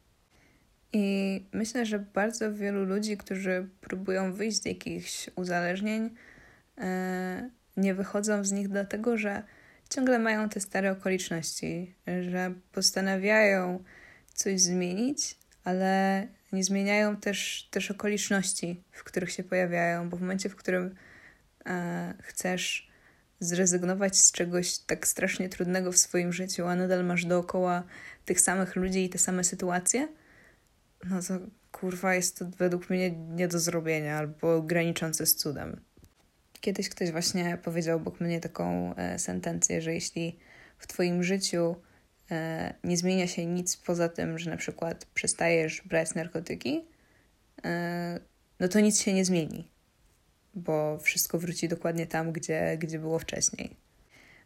I 0.98 1.46
myślę, 1.54 1.86
że 1.86 2.00
bardzo 2.00 2.54
wielu 2.54 2.86
ludzi, 2.86 3.18
którzy 3.18 3.70
próbują 3.82 4.34
wyjść 4.34 4.62
z 4.62 4.66
jakichś 4.66 5.30
uzależnień, 5.36 6.10
e, 6.78 7.50
nie 7.78 7.96
wychodzą 7.96 8.44
z 8.44 8.52
nich 8.52 8.68
dlatego, 8.68 9.18
że 9.18 9.44
ciągle 9.90 10.20
mają 10.20 10.50
te 10.50 10.60
stare 10.60 10.92
okoliczności, 10.92 11.96
że 12.30 12.54
postanawiają 12.72 13.84
coś 14.34 14.62
zmienić, 14.62 15.38
ale 15.64 16.28
nie 16.52 16.64
zmieniają 16.64 17.18
też, 17.18 17.68
też 17.72 17.92
okoliczności, 17.92 18.84
w 18.92 19.04
których 19.04 19.32
się 19.32 19.44
pojawiają, 19.44 20.10
bo 20.10 20.18
w 20.18 20.22
momencie, 20.22 20.50
w 20.50 20.56
którym 20.56 20.96
e, 21.66 22.14
chcesz 22.22 22.92
zrezygnować 23.40 24.18
z 24.18 24.32
czegoś 24.32 24.78
tak 24.78 25.08
strasznie 25.08 25.50
trudnego 25.50 25.92
w 25.92 25.98
swoim 25.98 26.34
życiu, 26.34 26.66
a 26.66 26.76
nadal 26.76 27.06
masz 27.06 27.26
dookoła 27.26 27.84
tych 28.26 28.42
samych 28.42 28.76
ludzi 28.76 29.04
i 29.04 29.10
te 29.10 29.18
same 29.18 29.44
sytuacje, 29.44 30.08
no 31.04 31.22
to 31.22 31.34
kurwa 31.72 32.16
jest 32.16 32.40
to 32.40 32.46
według 32.46 32.90
mnie 32.90 33.12
nie 33.12 33.48
do 33.48 33.60
zrobienia 33.60 34.18
albo 34.18 34.62
graniczące 34.62 35.26
z 35.26 35.36
cudem. 35.36 35.82
Kiedyś 36.62 36.90
ktoś 36.90 37.12
właśnie 37.12 37.58
powiedział 37.64 37.98
obok 37.98 38.22
mnie 38.22 38.40
taką 38.40 38.96
e, 38.96 39.20
sentencję, 39.20 39.82
że 39.82 39.94
jeśli 39.94 40.40
w 40.78 40.88
Twoim 40.88 41.24
życiu 41.24 41.76
E, 42.32 42.74
nie 42.84 42.98
zmienia 42.98 43.28
się 43.28 43.46
nic 43.46 43.78
poza 43.78 44.10
tym, 44.10 44.40
że 44.40 44.50
na 44.50 44.58
przykład 44.58 45.06
przestajesz 45.06 45.82
brać 45.82 46.16
narkotyki, 46.16 46.86
e, 47.66 48.20
no 48.60 48.68
to 48.68 48.80
nic 48.80 49.02
się 49.02 49.14
nie 49.14 49.26
zmieni, 49.26 49.72
bo 50.54 50.98
wszystko 50.98 51.40
wróci 51.40 51.68
dokładnie 51.68 52.08
tam, 52.08 52.32
gdzie, 52.32 52.78
gdzie 52.78 53.00
było 53.00 53.20
wcześniej. 53.20 53.76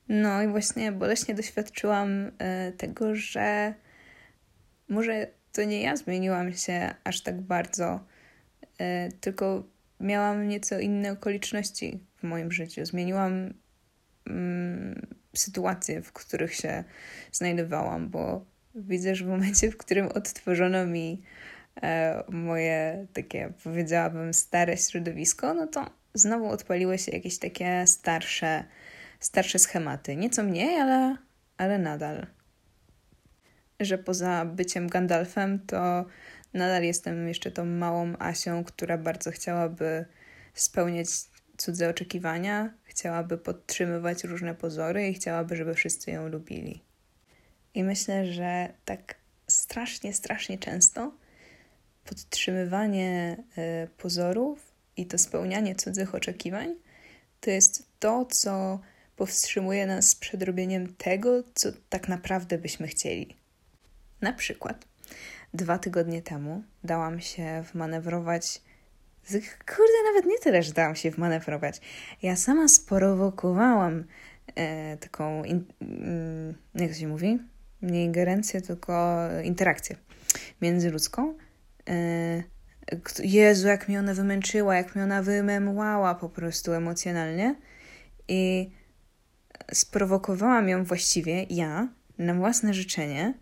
No 0.09 0.43
i 0.43 0.47
właśnie 0.47 0.91
boleśnie 0.91 1.35
doświadczyłam 1.35 2.31
e, 2.37 2.71
tego, 2.71 3.15
że 3.15 3.73
może 4.89 5.27
to 5.53 5.63
nie 5.63 5.81
ja 5.81 5.95
zmieniłam 5.95 6.53
się 6.53 6.95
aż 7.03 7.21
tak 7.21 7.41
bardzo, 7.41 7.99
tylko 9.21 9.63
miałam 9.99 10.47
nieco 10.47 10.79
inne 10.79 11.11
okoliczności 11.11 11.99
w 12.17 12.23
moim 12.23 12.51
życiu. 12.51 12.85
Zmieniłam 12.85 13.53
mm, 14.27 15.07
sytuacje, 15.35 16.01
w 16.01 16.13
których 16.13 16.55
się 16.55 16.83
znajdowałam, 17.31 18.09
bo 18.09 18.45
widzę, 18.75 19.15
że 19.15 19.25
w 19.25 19.27
momencie, 19.27 19.71
w 19.71 19.77
którym 19.77 20.07
odtworzono 20.07 20.85
mi 20.85 21.21
e, 21.81 22.23
moje 22.29 23.07
takie, 23.13 23.53
powiedziałabym, 23.63 24.33
stare 24.33 24.77
środowisko, 24.77 25.53
no 25.53 25.67
to 25.67 25.85
znowu 26.13 26.45
odpaliły 26.49 26.97
się 26.97 27.11
jakieś 27.11 27.37
takie 27.37 27.87
starsze, 27.87 28.63
starsze 29.19 29.59
schematy. 29.59 30.15
Nieco 30.15 30.43
mniej, 30.43 30.75
ale, 30.75 31.17
ale 31.57 31.79
nadal. 31.79 32.27
Że 33.79 33.97
poza 33.97 34.45
byciem 34.45 34.87
Gandalfem, 34.87 35.59
to 35.59 36.05
nadal 36.53 36.83
jestem 36.83 37.27
jeszcze 37.27 37.51
tą 37.51 37.65
małą 37.65 38.13
Asią, 38.19 38.63
która 38.63 38.97
bardzo 38.97 39.31
chciałaby 39.31 40.05
spełniać 40.53 41.07
cudze 41.57 41.89
oczekiwania, 41.89 42.73
chciałaby 42.83 43.37
podtrzymywać 43.37 44.23
różne 44.23 44.55
pozory 44.55 45.07
i 45.07 45.13
chciałaby, 45.13 45.55
żeby 45.55 45.73
wszyscy 45.73 46.11
ją 46.11 46.27
lubili. 46.27 46.83
I 47.73 47.83
myślę, 47.83 48.25
że 48.25 48.73
tak 48.85 49.15
strasznie, 49.47 50.13
strasznie 50.13 50.57
często 50.57 51.11
podtrzymywanie 52.05 53.37
y, 53.57 53.87
pozorów 53.97 54.71
i 54.97 55.05
to 55.05 55.17
spełnianie 55.17 55.75
cudzych 55.75 56.15
oczekiwań 56.15 56.75
to 57.39 57.49
jest 57.49 57.89
to, 57.99 58.25
co 58.25 58.79
powstrzymuje 59.15 59.85
nas 59.85 60.15
przed 60.15 60.43
robieniem 60.43 60.95
tego, 60.95 61.43
co 61.55 61.69
tak 61.89 62.07
naprawdę 62.07 62.57
byśmy 62.57 62.87
chcieli. 62.87 63.38
Na 64.21 64.33
przykład 64.33 64.85
dwa 65.53 65.77
tygodnie 65.77 66.21
temu 66.21 66.63
dałam 66.83 67.19
się 67.19 67.63
wmanewrować 67.73 68.61
Kurde, 69.65 70.03
nawet 70.05 70.25
nie 70.25 70.39
tyle, 70.39 70.63
że 70.63 70.73
dałam 70.73 70.95
się 70.95 71.11
wmanewrować. 71.11 71.81
Ja 72.21 72.35
sama 72.35 72.67
sprowokowałam 72.67 74.03
e, 74.55 74.97
taką, 74.97 75.43
in, 75.43 75.65
mm, 75.81 76.55
jak 76.75 76.93
się 76.93 77.07
mówi? 77.07 77.39
Nie 77.81 78.03
ingerencję, 78.03 78.61
tylko 78.61 79.19
interakcję 79.43 79.95
międzyludzką. 80.61 81.37
E, 81.89 82.43
Jezu, 83.23 83.67
jak 83.67 83.89
mnie 83.89 83.99
ona 83.99 84.13
wymęczyła, 84.13 84.75
jak 84.75 84.95
mnie 84.95 85.03
ona 85.03 85.23
wymemłała 85.23 86.15
po 86.15 86.29
prostu 86.29 86.73
emocjonalnie. 86.73 87.55
I 88.27 88.71
sprowokowałam 89.73 90.69
ją 90.69 90.83
właściwie 90.83 91.43
ja 91.43 91.87
na 92.17 92.33
własne 92.33 92.73
życzenie, 92.73 93.33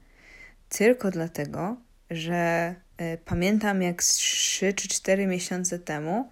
tylko 0.70 1.12
dlatego, 1.12 1.78
że 2.10 2.76
E, 2.98 3.18
pamiętam, 3.18 3.82
jak 3.82 4.04
z 4.04 4.16
3 4.16 4.74
czy 4.74 4.88
4 4.88 5.28
miesiące 5.28 5.80
temu 5.80 6.30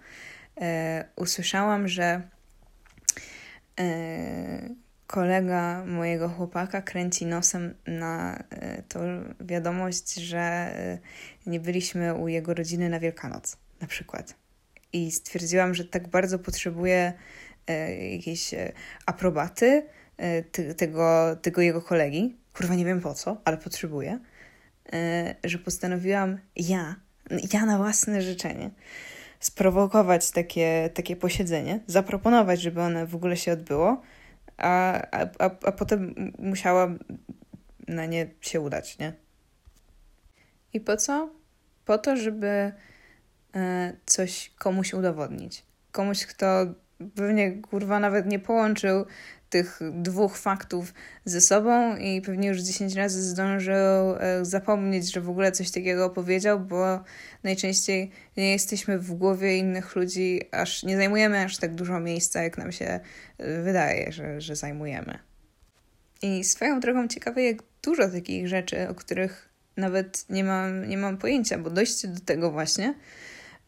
e, 0.60 1.04
usłyszałam, 1.16 1.88
że 1.88 2.22
e, 3.80 4.68
kolega 5.06 5.84
mojego 5.84 6.28
chłopaka 6.28 6.82
kręci 6.82 7.26
nosem 7.26 7.74
na 7.86 8.42
tą 8.88 8.98
wiadomość, 9.40 10.14
że 10.14 10.70
nie 11.46 11.60
byliśmy 11.60 12.14
u 12.14 12.28
jego 12.28 12.54
rodziny 12.54 12.88
na 12.88 13.00
Wielkanoc, 13.00 13.56
na 13.80 13.86
przykład. 13.86 14.34
I 14.92 15.12
stwierdziłam, 15.12 15.74
że 15.74 15.84
tak 15.84 16.08
bardzo 16.08 16.38
potrzebuję 16.38 17.12
jakiejś 18.12 18.54
aprobaty 19.06 19.86
tego, 20.76 21.36
tego 21.42 21.60
jego 21.62 21.82
kolegi. 21.82 22.36
Kurwa, 22.56 22.74
nie 22.74 22.84
wiem 22.84 23.00
po 23.00 23.14
co, 23.14 23.40
ale 23.44 23.56
potrzebuję. 23.56 24.18
Że 25.44 25.58
postanowiłam 25.58 26.38
ja, 26.56 26.96
ja 27.52 27.66
na 27.66 27.76
własne 27.76 28.22
życzenie, 28.22 28.70
sprowokować 29.40 30.30
takie, 30.30 30.90
takie 30.94 31.16
posiedzenie, 31.16 31.80
zaproponować, 31.86 32.60
żeby 32.60 32.80
one 32.80 33.06
w 33.06 33.14
ogóle 33.14 33.36
się 33.36 33.52
odbyło, 33.52 34.02
a, 34.56 35.02
a, 35.10 35.28
a 35.38 35.72
potem 35.72 36.32
musiała 36.38 36.88
na 37.88 38.06
nie 38.06 38.30
się 38.40 38.60
udać, 38.60 38.98
nie? 38.98 39.12
I 40.72 40.80
po 40.80 40.96
co? 40.96 41.30
Po 41.84 41.98
to, 41.98 42.16
żeby 42.16 42.72
e, 43.54 43.92
coś 44.06 44.52
komuś 44.58 44.94
udowodnić. 44.94 45.64
Komuś, 45.92 46.26
kto 46.26 46.66
pewnie 47.14 47.52
kurwa 47.62 48.00
nawet 48.00 48.26
nie 48.26 48.38
połączył 48.38 49.06
tych 49.50 49.80
dwóch 49.92 50.38
faktów 50.38 50.94
ze 51.24 51.40
sobą 51.40 51.96
i 51.96 52.22
pewnie 52.22 52.48
już 52.48 52.60
10 52.60 52.94
razy 52.94 53.22
zdążył 53.22 53.74
e, 54.18 54.44
zapomnieć, 54.44 55.12
że 55.12 55.20
w 55.20 55.30
ogóle 55.30 55.52
coś 55.52 55.70
takiego 55.70 56.10
powiedział, 56.10 56.60
bo 56.60 57.04
najczęściej 57.42 58.10
nie 58.36 58.52
jesteśmy 58.52 58.98
w 58.98 59.14
głowie 59.14 59.58
innych 59.58 59.96
ludzi, 59.96 60.40
aż 60.50 60.82
nie 60.82 60.96
zajmujemy 60.96 61.44
aż 61.44 61.56
tak 61.56 61.74
dużo 61.74 62.00
miejsca, 62.00 62.42
jak 62.42 62.58
nam 62.58 62.72
się 62.72 63.00
e, 63.38 63.62
wydaje, 63.62 64.12
że, 64.12 64.40
że 64.40 64.56
zajmujemy. 64.56 65.18
I 66.22 66.44
swoją 66.44 66.80
drogą 66.80 67.08
ciekawe, 67.08 67.42
jak 67.42 67.56
dużo 67.82 68.08
takich 68.08 68.48
rzeczy, 68.48 68.88
o 68.88 68.94
których 68.94 69.48
nawet 69.76 70.26
nie 70.30 70.44
mam, 70.44 70.88
nie 70.88 70.98
mam 70.98 71.18
pojęcia, 71.18 71.58
bo 71.58 71.70
dojście 71.70 72.08
do 72.08 72.20
tego 72.20 72.50
właśnie 72.50 72.94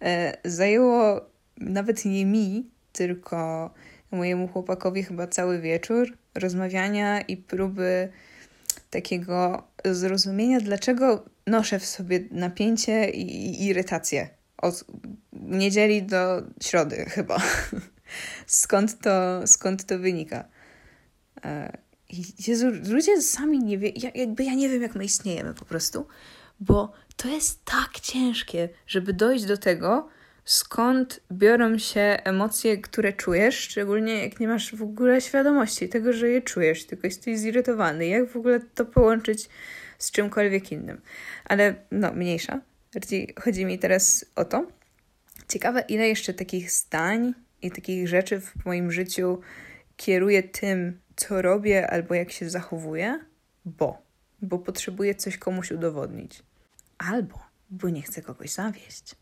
e, 0.03 0.37
zajęło 0.45 1.21
nawet 1.61 2.05
nie 2.05 2.27
mi, 2.27 2.71
tylko 2.93 3.71
mojemu 4.11 4.49
chłopakowi 4.49 5.03
chyba 5.03 5.27
cały 5.27 5.61
wieczór 5.61 6.17
rozmawiania 6.35 7.21
i 7.21 7.37
próby 7.37 8.09
takiego 8.91 9.69
zrozumienia, 9.85 10.61
dlaczego 10.61 11.25
noszę 11.47 11.79
w 11.79 11.87
sobie 11.87 12.21
napięcie 12.31 13.11
i, 13.11 13.67
irytację 13.67 14.29
od 14.57 14.85
niedzieli 15.33 16.03
do 16.03 16.43
środy 16.63 16.97
chyba. 16.97 17.43
skąd, 18.47 18.99
to, 18.99 19.47
skąd 19.47 19.85
to 19.85 19.99
wynika? 19.99 20.45
E, 21.45 21.79
Jezu, 22.47 22.67
ludzie 22.91 23.23
sami 23.23 23.59
nie 23.59 23.77
ja, 23.77 24.11
jakby 24.15 24.45
ja 24.45 24.55
nie 24.55 24.69
wiem, 24.69 24.83
jak 24.83 24.95
my 24.95 25.05
istniejemy 25.05 25.55
po 25.55 25.65
prostu, 25.65 26.07
bo 26.61 26.93
to 27.17 27.29
jest 27.29 27.65
tak 27.65 28.01
ciężkie, 28.01 28.69
żeby 28.87 29.13
dojść 29.13 29.45
do 29.45 29.57
tego, 29.57 30.09
skąd 30.49 31.21
biorą 31.33 31.79
się 31.79 32.19
emocje, 32.25 32.79
które 32.79 33.13
czujesz, 33.13 33.59
szczególnie 33.59 34.25
jak 34.25 34.41
nie 34.41 34.49
masz 34.49 34.75
w 34.75 34.83
ogóle 34.83 35.21
świadomości 35.21 35.89
tego, 35.89 36.13
że 36.13 36.29
je 36.29 36.43
czujesz, 36.43 36.87
tylko 36.87 37.07
jesteś 37.07 37.39
zirytowany. 37.39 38.07
Jak 38.07 38.31
w 38.31 38.37
ogóle 38.37 38.61
to 38.61 38.85
połączyć 38.85 39.49
z 39.99 40.11
czymkolwiek 40.11 40.73
innym? 40.73 41.01
Ale 41.45 41.75
no, 41.91 42.13
mniejsza. 42.13 42.61
Bardziej 42.95 43.35
chodzi 43.41 43.65
mi 43.65 43.79
teraz 43.79 44.25
o 44.37 44.45
to. 44.45 44.67
Ciekawe, 45.49 45.85
ile 45.89 46.09
jeszcze 46.09 46.35
takich 46.35 46.71
zdań 46.71 47.35
i 47.63 47.71
takich 47.71 48.09
rzeczy 48.09 48.41
w 48.41 48.65
moim 48.65 48.93
życiu 48.93 49.41
kieruje 49.97 50.43
tym, 50.43 51.01
co 51.17 51.43
robię 51.43 51.91
albo 51.91 52.15
jak 52.15 52.33
się 52.33 52.51
zachowuję, 52.51 53.21
bo, 53.65 54.03
bo 54.43 54.59
potrzebuję 54.59 55.15
coś 55.15 55.39
komuś 55.39 55.71
udowodnić. 55.71 56.43
Albo, 56.99 57.39
bo 57.71 57.89
nie 57.89 58.03
chcę 58.03 58.23
kogoś 58.23 58.51
zawieść. 58.51 59.15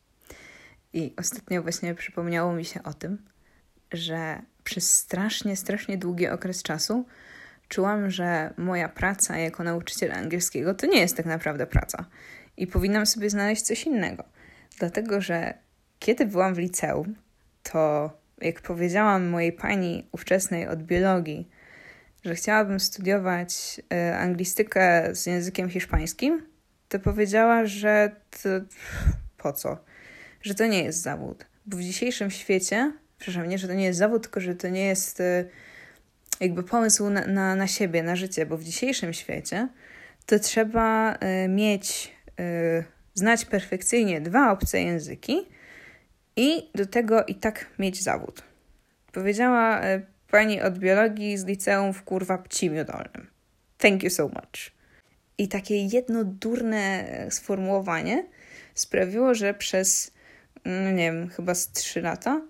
I 0.97 1.15
ostatnio 1.17 1.63
właśnie 1.63 1.95
przypomniało 1.95 2.53
mi 2.53 2.65
się 2.65 2.83
o 2.83 2.95
tym, 2.95 3.19
że 3.93 4.43
przez 4.65 4.95
strasznie, 4.95 5.57
strasznie 5.57 5.99
długi 5.99 6.29
okres 6.29 6.63
czasu 6.63 7.07
czułam, 7.69 8.11
że 8.11 8.55
moja 8.57 8.89
praca 8.89 9.39
jako 9.39 9.65
nauczyciel 9.65 10.13
angielskiego 10.13 10.75
to 10.75 10.87
nie 10.87 11.01
jest 11.01 11.17
tak 11.17 11.27
naprawdę 11.27 11.67
praca 11.67 12.05
i 12.57 12.67
powinnam 12.67 13.07
sobie 13.07 13.31
znaleźć 13.31 13.63
coś 13.63 13.85
innego. 13.85 14.25
Dlatego, 14.79 15.21
że 15.21 15.55
kiedy 15.99 16.27
byłam 16.27 16.55
w 16.55 16.59
liceum, 16.59 17.15
to 17.63 18.11
jak 18.41 18.61
powiedziałam 18.61 19.29
mojej 19.29 19.53
pani 19.53 20.09
ówczesnej 20.13 20.69
od 20.69 20.83
biologii, 20.83 21.49
że 22.25 22.35
chciałabym 22.35 22.81
studiować 22.81 23.81
e, 23.93 24.19
anglistykę 24.19 25.15
z 25.15 25.27
językiem 25.27 25.69
hiszpańskim, 25.69 26.47
to 26.89 26.99
powiedziała, 26.99 27.67
że 27.67 28.11
to, 28.43 28.49
po 29.37 29.53
co? 29.53 29.79
Że 30.47 30.55
to 30.55 30.67
nie 30.67 30.85
jest 30.85 31.03
zawód. 31.03 31.47
Bo 31.67 31.77
w 31.77 31.81
dzisiejszym 31.81 32.31
świecie, 32.31 32.93
przepraszam, 33.19 33.49
nie, 33.49 33.59
że 33.59 33.69
to 33.69 33.75
nie 33.75 33.85
jest 33.85 33.99
zawód, 33.99 34.23
tylko 34.23 34.41
że 34.41 34.55
to 34.55 34.69
nie 34.69 34.85
jest 34.85 35.21
e, 35.21 35.45
jakby 36.41 36.63
pomysł 36.63 37.11
na, 37.11 37.27
na, 37.27 37.57
na 37.57 37.67
siebie, 37.67 38.03
na 38.03 38.17
życie, 38.17 38.47
bo 38.47 38.57
w 38.57 38.65
dzisiejszym 38.65 39.13
świecie 39.13 39.69
to 40.27 40.39
trzeba 40.39 41.15
e, 41.15 41.49
mieć, 41.49 42.17
znać 43.15 43.45
perfekcyjnie 43.45 44.21
dwa 44.21 44.53
obce 44.53 44.81
języki 44.81 45.37
i 46.37 46.71
do 46.75 46.87
tego 46.87 47.25
i 47.25 47.35
tak 47.35 47.67
mieć 47.79 48.03
zawód. 48.03 48.43
Powiedziała 49.13 49.81
pani 50.31 50.63
od 50.63 50.79
biologii 50.79 51.39
z 51.39 51.45
liceum 51.45 51.93
w 51.93 52.03
kurwa 52.03 52.39
Pcimiu 52.39 52.85
Dolnym. 52.85 53.27
Thank 53.79 54.03
you 54.03 54.11
so 54.11 54.29
much. 54.29 54.73
I 55.39 55.49
takie 55.49 55.87
jedno 55.87 56.25
durne 56.25 57.07
sformułowanie 57.31 58.27
sprawiło, 58.75 59.35
że 59.35 59.55
przez, 59.55 60.16
no 60.67 60.91
nie 60.91 61.13
wiem, 61.13 61.29
chyba 61.29 61.55
z 61.55 61.73
trzy 61.73 62.01
lata 62.03 62.43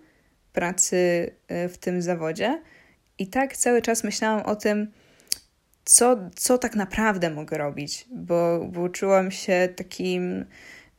pracy 0.53 1.31
e, 1.49 1.69
w 1.69 1.79
tym 1.79 2.03
zawodzie 2.03 2.63
i 3.19 3.27
tak 3.27 3.57
cały 3.57 3.83
czas 3.83 4.05
myślałam 4.05 4.43
o 4.43 4.57
tym, 4.57 4.93
co, 5.85 6.31
co 6.37 6.59
tak 6.59 6.77
naprawdę 6.77 7.31
mogę 7.31 7.59
robić, 7.59 8.07
bo, 8.11 8.69
bo 8.73 8.89
czułam 8.89 9.31
się 9.31 9.69
takim 9.77 10.45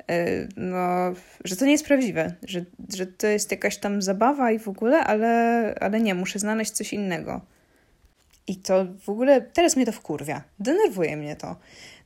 E, 0.10 0.47
no, 0.58 1.13
że 1.45 1.56
to 1.56 1.65
nie 1.65 1.71
jest 1.71 1.86
prawdziwe, 1.86 2.34
że, 2.43 2.65
że 2.95 3.08
to 3.08 3.27
jest 3.27 3.51
jakaś 3.51 3.77
tam 3.77 4.01
zabawa 4.01 4.51
i 4.51 4.60
w 4.60 4.67
ogóle, 4.67 4.99
ale, 4.99 5.75
ale 5.82 5.99
nie, 5.99 6.15
muszę 6.15 6.39
znaleźć 6.39 6.71
coś 6.71 6.93
innego. 6.93 7.41
I 8.47 8.56
to 8.56 8.86
w 9.06 9.10
ogóle 9.10 9.41
teraz 9.41 9.75
mnie 9.75 9.86
to 9.86 9.91
wkurwia. 9.91 10.43
Denerwuje 10.60 11.17
mnie 11.17 11.36
to. 11.36 11.56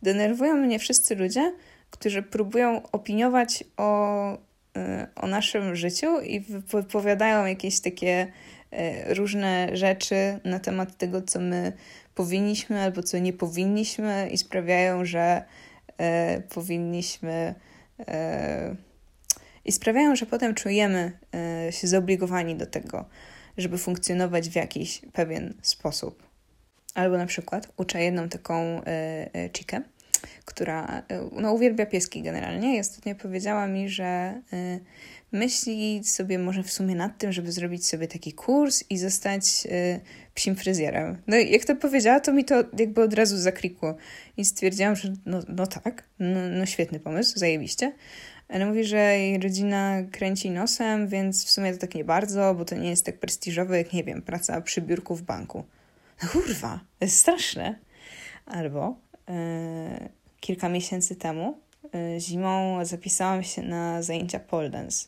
Denerwują 0.03 0.55
mnie 0.55 0.79
wszyscy 0.79 1.15
ludzie, 1.15 1.53
którzy 1.89 2.23
próbują 2.23 2.81
opiniować 2.91 3.63
o, 3.77 4.37
o 5.15 5.27
naszym 5.27 5.75
życiu 5.75 6.21
i 6.21 6.39
wypowiadają 6.67 7.45
jakieś 7.45 7.79
takie 7.79 8.27
e, 8.71 9.13
różne 9.13 9.77
rzeczy 9.77 10.39
na 10.43 10.59
temat 10.59 10.97
tego, 10.97 11.21
co 11.21 11.39
my 11.39 11.73
powinniśmy 12.15 12.81
albo 12.81 13.03
co 13.03 13.17
nie 13.17 13.33
powinniśmy, 13.33 14.29
i 14.31 14.37
sprawiają, 14.37 15.05
że 15.05 15.43
powinniśmy 16.49 17.55
E, 18.07 18.75
i 19.65 19.71
sprawiają, 19.71 20.15
że 20.15 20.25
potem 20.25 20.55
czujemy 20.55 21.19
się 21.69 21.87
zobligowani 21.87 22.55
do 22.55 22.65
tego, 22.65 23.05
żeby 23.57 23.77
funkcjonować 23.77 24.49
w 24.49 24.55
jakiś 24.55 25.01
pewien 25.13 25.53
sposób. 25.61 26.23
Albo 26.95 27.17
na 27.17 27.25
przykład 27.25 27.71
uczę 27.77 28.03
jedną 28.03 28.29
taką 28.29 28.81
chikę, 29.57 29.81
która 30.45 31.03
no, 31.31 31.53
uwielbia 31.53 31.85
pieski 31.85 32.21
generalnie 32.21 32.77
i 32.77 32.79
ostatnio 32.79 33.15
powiedziała 33.15 33.67
mi, 33.67 33.89
że 33.89 34.41
myśli 35.31 36.03
sobie 36.03 36.39
może 36.39 36.63
w 36.63 36.71
sumie 36.71 36.95
nad 36.95 37.17
tym, 37.17 37.31
żeby 37.31 37.51
zrobić 37.51 37.87
sobie 37.87 38.07
taki 38.07 38.33
kurs 38.33 38.83
i 38.89 38.97
zostać 38.97 39.67
psim 40.33 40.55
fryzjerem. 40.55 41.17
No 41.27 41.37
i 41.37 41.51
jak 41.51 41.65
to 41.65 41.75
powiedziała, 41.75 42.19
to 42.19 42.33
mi 42.33 42.45
to 42.45 42.63
jakby 42.79 43.03
od 43.03 43.13
razu 43.13 43.37
zakrikło 43.37 43.95
i 44.37 44.45
stwierdziłam, 44.45 44.95
że 44.95 45.13
no, 45.25 45.39
no 45.47 45.67
tak, 45.67 46.03
no, 46.19 46.39
no 46.49 46.65
świetny 46.65 46.99
pomysł, 46.99 47.39
zajebiście. 47.39 47.93
Ale 48.47 48.65
mówi, 48.65 48.83
że 48.83 48.97
jej 48.97 49.39
rodzina 49.39 50.03
kręci 50.11 50.49
nosem, 50.49 51.07
więc 51.07 51.45
w 51.45 51.49
sumie 51.49 51.73
to 51.73 51.79
tak 51.79 51.95
nie 51.95 52.03
bardzo, 52.03 52.55
bo 52.55 52.65
to 52.65 52.75
nie 52.75 52.89
jest 52.89 53.05
tak 53.05 53.19
prestiżowe 53.19 53.77
jak, 53.77 53.93
nie 53.93 54.03
wiem, 54.03 54.21
praca 54.21 54.61
przy 54.61 54.81
biurku 54.81 55.15
w 55.15 55.21
banku. 55.21 55.63
No 56.23 56.29
kurwa, 56.29 56.79
to 56.99 57.05
jest 57.05 57.17
straszne. 57.17 57.79
Albo 58.45 58.95
kilka 60.41 60.69
miesięcy 60.69 61.15
temu 61.15 61.57
yy, 61.93 62.19
zimą 62.19 62.85
zapisałam 62.85 63.43
się 63.43 63.61
na 63.61 64.01
zajęcia 64.01 64.39
pole 64.39 64.69
dance. 64.69 65.07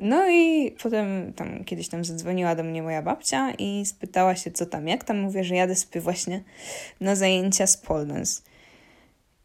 No 0.00 0.30
i 0.30 0.74
potem 0.82 1.32
tam 1.32 1.64
kiedyś 1.64 1.88
tam 1.88 2.04
zadzwoniła 2.04 2.54
do 2.54 2.62
mnie 2.62 2.82
moja 2.82 3.02
babcia 3.02 3.50
i 3.58 3.86
spytała 3.86 4.36
się, 4.36 4.50
co 4.50 4.66
tam, 4.66 4.88
jak 4.88 5.04
tam. 5.04 5.18
Mówię, 5.18 5.44
że 5.44 5.54
jadę 5.54 5.76
sobie 5.76 6.00
właśnie 6.00 6.42
na 7.00 7.16
zajęcia 7.16 7.66
z 7.66 7.76
pole 7.76 8.06
dance. 8.06 8.42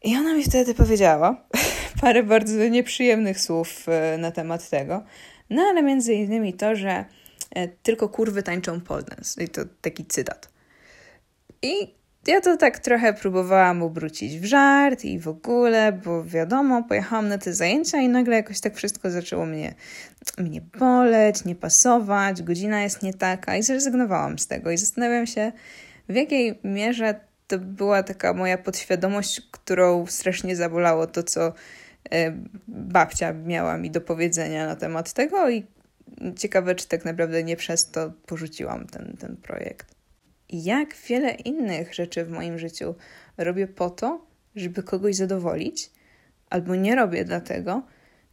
I 0.02 0.16
ona 0.16 0.34
mi 0.34 0.44
wtedy 0.44 0.74
powiedziała 0.74 1.44
parę 2.00 2.22
bardzo 2.22 2.68
nieprzyjemnych 2.68 3.40
słów 3.40 3.86
e, 3.88 4.18
na 4.18 4.30
temat 4.30 4.70
tego. 4.70 5.02
No 5.50 5.62
ale 5.62 5.82
między 5.82 6.14
innymi 6.14 6.54
to, 6.54 6.76
że 6.76 7.04
e, 7.50 7.68
tylko 7.68 8.08
kurwy 8.08 8.42
tańczą 8.42 8.80
pole 8.80 9.02
dance. 9.02 9.44
I 9.44 9.48
to 9.48 9.62
taki 9.80 10.04
cytat. 10.04 10.48
I 11.62 11.94
ja 12.26 12.40
to 12.40 12.56
tak 12.56 12.78
trochę 12.78 13.14
próbowałam 13.14 13.82
obrócić 13.82 14.38
w 14.38 14.44
żart 14.44 15.04
i 15.04 15.18
w 15.18 15.28
ogóle, 15.28 15.92
bo 15.92 16.24
wiadomo, 16.24 16.82
pojechałam 16.82 17.28
na 17.28 17.38
te 17.38 17.54
zajęcia 17.54 17.98
i 17.98 18.08
nagle 18.08 18.36
jakoś 18.36 18.60
tak 18.60 18.76
wszystko 18.76 19.10
zaczęło 19.10 19.46
mnie, 19.46 19.74
mnie 20.38 20.60
boleć, 20.78 21.44
nie 21.44 21.54
pasować, 21.54 22.42
godzina 22.42 22.82
jest 22.82 23.02
nie 23.02 23.14
taka 23.14 23.56
i 23.56 23.62
zrezygnowałam 23.62 24.38
z 24.38 24.46
tego 24.46 24.70
i 24.70 24.78
zastanawiam 24.78 25.26
się, 25.26 25.52
w 26.08 26.14
jakiej 26.14 26.58
mierze 26.64 27.20
to 27.46 27.58
była 27.58 28.02
taka 28.02 28.34
moja 28.34 28.58
podświadomość, 28.58 29.40
którą 29.50 30.06
strasznie 30.06 30.56
zabolało 30.56 31.06
to, 31.06 31.22
co 31.22 31.52
e, 32.10 32.32
babcia 32.68 33.32
miała 33.32 33.78
mi 33.78 33.90
do 33.90 34.00
powiedzenia 34.00 34.66
na 34.66 34.76
temat 34.76 35.12
tego 35.12 35.50
i 35.50 35.66
ciekawe, 36.36 36.74
czy 36.74 36.88
tak 36.88 37.04
naprawdę 37.04 37.44
nie 37.44 37.56
przez 37.56 37.90
to 37.90 38.12
porzuciłam 38.26 38.86
ten, 38.86 39.16
ten 39.20 39.36
projekt. 39.36 39.99
Jak 40.52 40.94
wiele 41.08 41.30
innych 41.30 41.94
rzeczy 41.94 42.24
w 42.24 42.30
moim 42.30 42.58
życiu 42.58 42.94
robię 43.38 43.66
po 43.66 43.90
to, 43.90 44.26
żeby 44.56 44.82
kogoś 44.82 45.16
zadowolić, 45.16 45.90
albo 46.50 46.76
nie 46.76 46.96
robię 46.96 47.24
dlatego, 47.24 47.82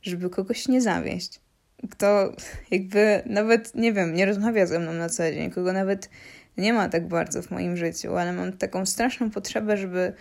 żeby 0.01 0.29
kogoś 0.29 0.67
nie 0.67 0.81
zawieść. 0.81 1.39
Kto 1.91 2.31
jakby 2.71 3.21
nawet, 3.25 3.75
nie 3.75 3.93
wiem, 3.93 4.13
nie 4.13 4.25
rozmawia 4.25 4.65
ze 4.65 4.79
mną 4.79 4.93
na 4.93 5.09
co 5.09 5.31
dzień, 5.31 5.51
kogo 5.51 5.73
nawet 5.73 6.09
nie 6.57 6.73
ma 6.73 6.89
tak 6.89 7.07
bardzo 7.07 7.41
w 7.41 7.51
moim 7.51 7.77
życiu, 7.77 8.15
ale 8.15 8.33
mam 8.33 8.53
taką 8.53 8.85
straszną 8.85 9.31
potrzebę, 9.31 9.77
żeby, 9.77 10.13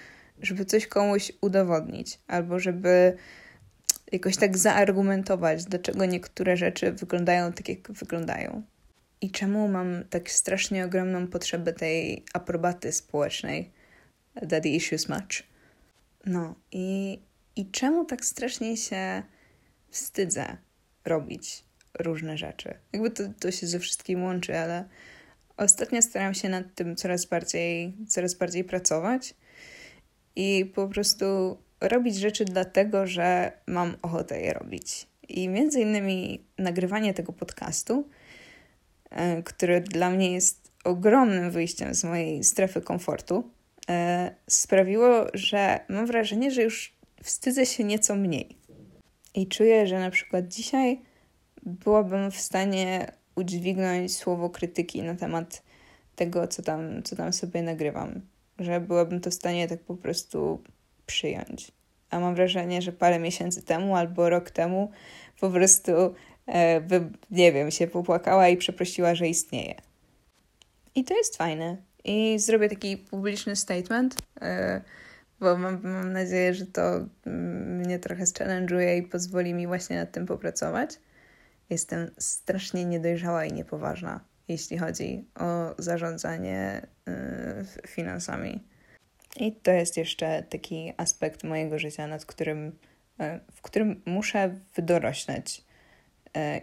żeby 0.42 0.64
coś 0.64 0.86
komuś 0.86 1.32
udowodnić, 1.40 2.18
albo 2.26 2.58
żeby 2.58 3.16
jakoś 4.12 4.36
tak 4.36 4.58
zaargumentować, 4.58 5.64
dlaczego 5.64 6.04
niektóre 6.04 6.56
rzeczy 6.56 6.92
wyglądają 6.92 7.52
tak, 7.52 7.68
jak 7.68 7.92
wyglądają. 7.92 8.62
I 9.20 9.30
czemu 9.30 9.68
mam 9.68 10.04
tak 10.10 10.30
strasznie 10.30 10.84
ogromną 10.84 11.26
potrzebę 11.26 11.72
tej 11.72 12.24
aprobaty 12.32 12.92
społecznej? 12.92 13.72
Daddy 14.42 14.68
issues 14.68 15.08
much. 15.08 15.42
No 16.26 16.54
i, 16.72 17.18
i 17.56 17.70
czemu 17.70 18.04
tak 18.04 18.24
strasznie 18.24 18.76
się 18.76 19.22
wstydzę 19.90 20.56
robić 21.04 21.64
różne 21.98 22.38
rzeczy? 22.38 22.74
Jakby 22.92 23.10
to, 23.10 23.22
to 23.40 23.50
się 23.50 23.66
ze 23.66 23.78
wszystkim 23.78 24.24
łączy, 24.24 24.58
ale 24.58 24.88
ostatnio 25.56 26.02
staram 26.02 26.34
się 26.34 26.48
nad 26.48 26.74
tym 26.74 26.96
coraz 26.96 27.24
bardziej, 27.24 27.96
coraz 28.08 28.34
bardziej 28.34 28.64
pracować 28.64 29.34
i 30.36 30.72
po 30.74 30.88
prostu 30.88 31.58
robić 31.80 32.16
rzeczy 32.16 32.44
dlatego, 32.44 33.06
że 33.06 33.52
mam 33.66 33.96
ochotę 34.02 34.40
je 34.40 34.52
robić. 34.52 35.06
I 35.28 35.48
między 35.48 35.80
innymi 35.80 36.44
nagrywanie 36.58 37.14
tego 37.14 37.32
podcastu, 37.32 38.08
które 39.44 39.80
dla 39.80 40.10
mnie 40.10 40.32
jest 40.32 40.70
ogromnym 40.84 41.50
wyjściem 41.50 41.94
z 41.94 42.04
mojej 42.04 42.44
strefy 42.44 42.80
komfortu, 42.80 43.50
e, 43.90 44.34
sprawiło, 44.46 45.26
że 45.34 45.80
mam 45.88 46.06
wrażenie, 46.06 46.50
że 46.50 46.62
już 46.62 46.96
wstydzę 47.22 47.66
się 47.66 47.84
nieco 47.84 48.14
mniej. 48.14 48.56
I 49.34 49.46
czuję, 49.46 49.86
że 49.86 49.98
na 49.98 50.10
przykład 50.10 50.48
dzisiaj 50.48 51.00
byłabym 51.62 52.30
w 52.30 52.40
stanie 52.40 53.12
udźwignąć 53.34 54.16
słowo 54.16 54.50
krytyki 54.50 55.02
na 55.02 55.14
temat 55.14 55.62
tego, 56.16 56.48
co 56.48 56.62
tam, 56.62 57.02
co 57.02 57.16
tam 57.16 57.32
sobie 57.32 57.62
nagrywam. 57.62 58.20
Że 58.58 58.80
byłabym 58.80 59.20
to 59.20 59.30
w 59.30 59.34
stanie 59.34 59.68
tak 59.68 59.80
po 59.80 59.94
prostu 59.94 60.62
przyjąć. 61.06 61.72
A 62.10 62.20
mam 62.20 62.34
wrażenie, 62.34 62.82
że 62.82 62.92
parę 62.92 63.18
miesięcy 63.18 63.62
temu 63.62 63.96
albo 63.96 64.30
rok 64.30 64.50
temu 64.50 64.90
po 65.40 65.50
prostu, 65.50 65.92
e, 65.92 66.14
by, 66.88 67.10
nie 67.30 67.52
wiem, 67.52 67.70
się 67.70 67.86
popłakała 67.86 68.48
i 68.48 68.56
przeprosiła, 68.56 69.14
że 69.14 69.28
istnieje. 69.28 69.74
I 70.94 71.04
to 71.04 71.16
jest 71.16 71.36
fajne. 71.36 71.76
I 72.04 72.38
zrobię 72.38 72.68
taki 72.68 72.96
publiczny 72.96 73.56
statement, 73.56 74.16
e, 74.40 74.80
bo 75.40 75.56
mam, 75.56 75.80
mam 75.82 76.12
nadzieję, 76.12 76.54
że 76.54 76.66
to 76.66 77.06
mm, 77.26 77.76
mnie 77.78 77.98
trochę 77.98 78.24
challenge'uje 78.24 78.98
i 78.98 79.02
pozwoli 79.02 79.54
mi 79.54 79.66
właśnie 79.66 79.96
nad 79.96 80.12
tym 80.12 80.26
popracować. 80.26 80.90
Jestem 81.70 82.10
strasznie 82.18 82.84
niedojrzała 82.84 83.44
i 83.44 83.52
niepoważna, 83.52 84.20
jeśli 84.48 84.78
chodzi 84.78 85.24
o 85.34 85.74
zarządzanie 85.78 86.86
y, 87.84 87.88
finansami. 87.88 88.64
I 89.36 89.52
to 89.52 89.70
jest 89.70 89.96
jeszcze 89.96 90.42
taki 90.42 90.92
aspekt 90.96 91.44
mojego 91.44 91.78
życia, 91.78 92.06
nad 92.06 92.26
którym, 92.26 92.78
w 93.52 93.62
którym 93.62 94.02
muszę 94.06 94.54
wydorośnąć 94.74 95.58
y, 95.58 95.65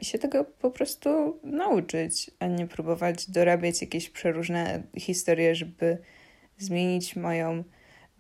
i 0.02 0.06
się 0.06 0.19
tego 0.19 0.43
po 0.43 0.71
prostu 0.71 1.39
nauczyć, 1.43 2.32
a 2.39 2.47
nie 2.47 2.67
próbować 2.67 3.30
dorabiać 3.30 3.82
jakieś 3.82 4.10
przeróżne 4.10 4.84
historie, 4.97 5.56
żeby 5.56 5.97
zmienić 6.58 7.15
moją 7.15 7.63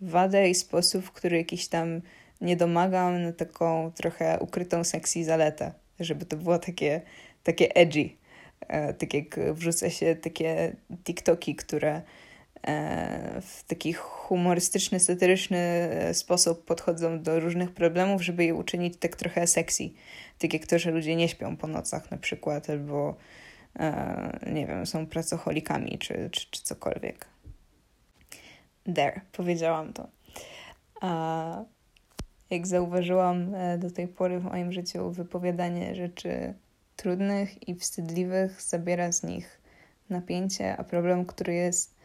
wadę 0.01 0.49
i 0.49 0.55
sposób, 0.55 1.05
w 1.05 1.11
który 1.11 1.37
jakiś 1.37 1.67
tam 1.67 2.01
nie 2.41 2.57
domagam 2.57 3.23
na 3.23 3.31
taką 3.33 3.91
trochę 3.91 4.39
ukrytą 4.39 4.83
sexy 4.83 5.23
zaletę 5.23 5.71
żeby 5.99 6.25
to 6.25 6.37
było 6.37 6.59
takie, 6.59 7.01
takie 7.43 7.75
edgy. 7.75 8.09
E, 8.67 8.93
tak 8.93 9.13
jak 9.13 9.53
wrzuca 9.53 9.89
się 9.89 10.15
takie 10.15 10.75
TikToki, 11.03 11.55
które 11.55 12.01
e, 12.67 13.41
w 13.41 13.63
taki 13.63 13.93
humorystyczny, 13.93 14.99
satyryczny 14.99 15.89
sposób 16.13 16.65
podchodzą 16.65 17.21
do 17.21 17.39
różnych 17.39 17.71
problemów, 17.71 18.23
żeby 18.23 18.45
je 18.45 18.55
uczynić 18.55 18.97
tak 18.97 19.15
trochę 19.15 19.47
sexy. 19.47 19.89
Tak 20.39 20.53
jak 20.53 20.67
to, 20.67 20.79
że 20.79 20.91
ludzie 20.91 21.15
nie 21.15 21.29
śpią 21.29 21.57
po 21.57 21.67
nocach 21.67 22.11
na 22.11 22.17
przykład, 22.17 22.69
albo 22.69 23.15
e, 23.79 24.39
nie 24.51 24.67
wiem, 24.67 24.85
są 24.85 25.07
pracocholikami, 25.07 25.97
czy, 25.99 26.29
czy, 26.31 26.47
czy 26.51 26.63
cokolwiek. 26.63 27.25
There, 28.95 29.21
powiedziałam 29.31 29.93
to. 29.93 30.07
A 31.01 31.63
jak 32.49 32.67
zauważyłam 32.67 33.55
e, 33.55 33.77
do 33.77 33.91
tej 33.91 34.07
pory 34.07 34.39
w 34.39 34.43
moim 34.43 34.71
życiu, 34.71 35.11
wypowiadanie 35.11 35.95
rzeczy 35.95 36.53
trudnych 36.95 37.67
i 37.67 37.75
wstydliwych 37.75 38.61
zabiera 38.61 39.11
z 39.11 39.23
nich 39.23 39.61
napięcie, 40.09 40.77
a 40.77 40.83
problem, 40.83 41.25
który 41.25 41.53
jest 41.53 41.95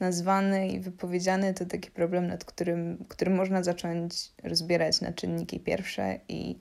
nazwany 0.00 0.68
i 0.68 0.80
wypowiedziany, 0.80 1.54
to 1.54 1.66
taki 1.66 1.90
problem, 1.90 2.26
nad 2.26 2.44
którym, 2.44 3.04
którym 3.08 3.34
można 3.34 3.62
zacząć 3.62 4.32
rozbierać 4.44 5.00
na 5.00 5.12
czynniki 5.12 5.60
pierwsze 5.60 6.20
i 6.28 6.58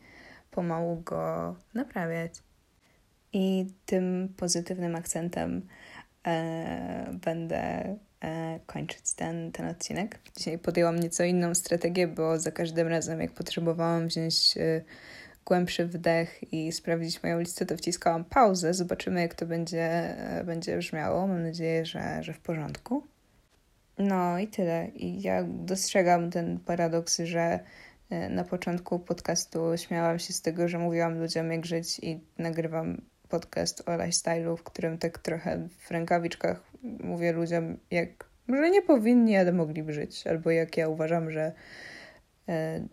pomału 0.58 1.02
go 1.02 1.56
naprawiać. 1.74 2.34
I 3.34 3.68
tym 3.86 4.34
pozytywnym 4.38 4.96
akcentem 4.96 5.68
e, 6.28 7.18
będę 7.26 7.96
e, 8.22 8.60
kończyć 8.66 9.14
ten, 9.14 9.52
ten 9.52 9.68
odcinek. 9.68 10.20
Dzisiaj 10.38 10.60
podjęłam 10.60 11.00
nieco 11.00 11.24
inną 11.24 11.56
strategię, 11.56 12.08
bo 12.08 12.40
za 12.40 12.52
każdym 12.52 12.88
razem, 12.88 13.22
jak 13.22 13.32
potrzebowałam 13.32 14.08
wziąć 14.08 14.58
e, 14.58 14.82
głębszy 15.46 15.86
wdech 15.86 16.54
i 16.54 16.72
sprawdzić 16.72 17.24
moją 17.24 17.40
listę, 17.40 17.66
to 17.66 17.78
wciskałam 17.78 18.26
pauzę. 18.26 18.74
Zobaczymy, 18.74 19.22
jak 19.22 19.36
to 19.36 19.46
będzie, 19.46 19.84
e, 19.84 20.44
będzie 20.44 20.78
brzmiało. 20.78 21.28
Mam 21.28 21.44
nadzieję, 21.44 21.86
że, 21.86 22.24
że 22.24 22.34
w 22.34 22.40
porządku. 22.40 23.04
No 23.98 24.40
i 24.40 24.48
tyle. 24.48 24.88
I 24.88 25.22
ja 25.22 25.44
dostrzegam 25.44 26.32
ten 26.32 26.60
paradoks, 26.60 27.20
że 27.20 27.60
na 28.30 28.44
początku 28.44 29.00
podcastu 29.00 29.60
śmiałam 29.78 30.20
się 30.20 30.34
z 30.34 30.42
tego, 30.42 30.68
że 30.68 30.80
mówiłam 30.80 31.20
ludziom, 31.20 31.52
jak 31.52 31.66
żyć 31.66 32.00
i 32.00 32.20
nagrywam 32.38 33.02
podcast 33.30 33.90
o 33.90 33.92
lifestyle'u, 33.92 34.58
w 34.58 34.64
którym 34.64 34.98
tak 34.98 35.18
trochę 35.18 35.68
w 35.80 35.92
rękawiczkach 35.92 36.64
mówię 36.84 37.32
ludziom, 37.32 37.78
jak 37.92 38.10
że 38.50 38.70
nie 38.70 38.82
powinni, 38.82 39.38
ale 39.38 39.52
mogliby 39.52 39.94
żyć, 39.94 40.28
albo 40.28 40.52
jak 40.52 40.78
ja 40.78 40.88
uważam, 40.90 41.32
że 41.32 41.52
e, 42.50 42.88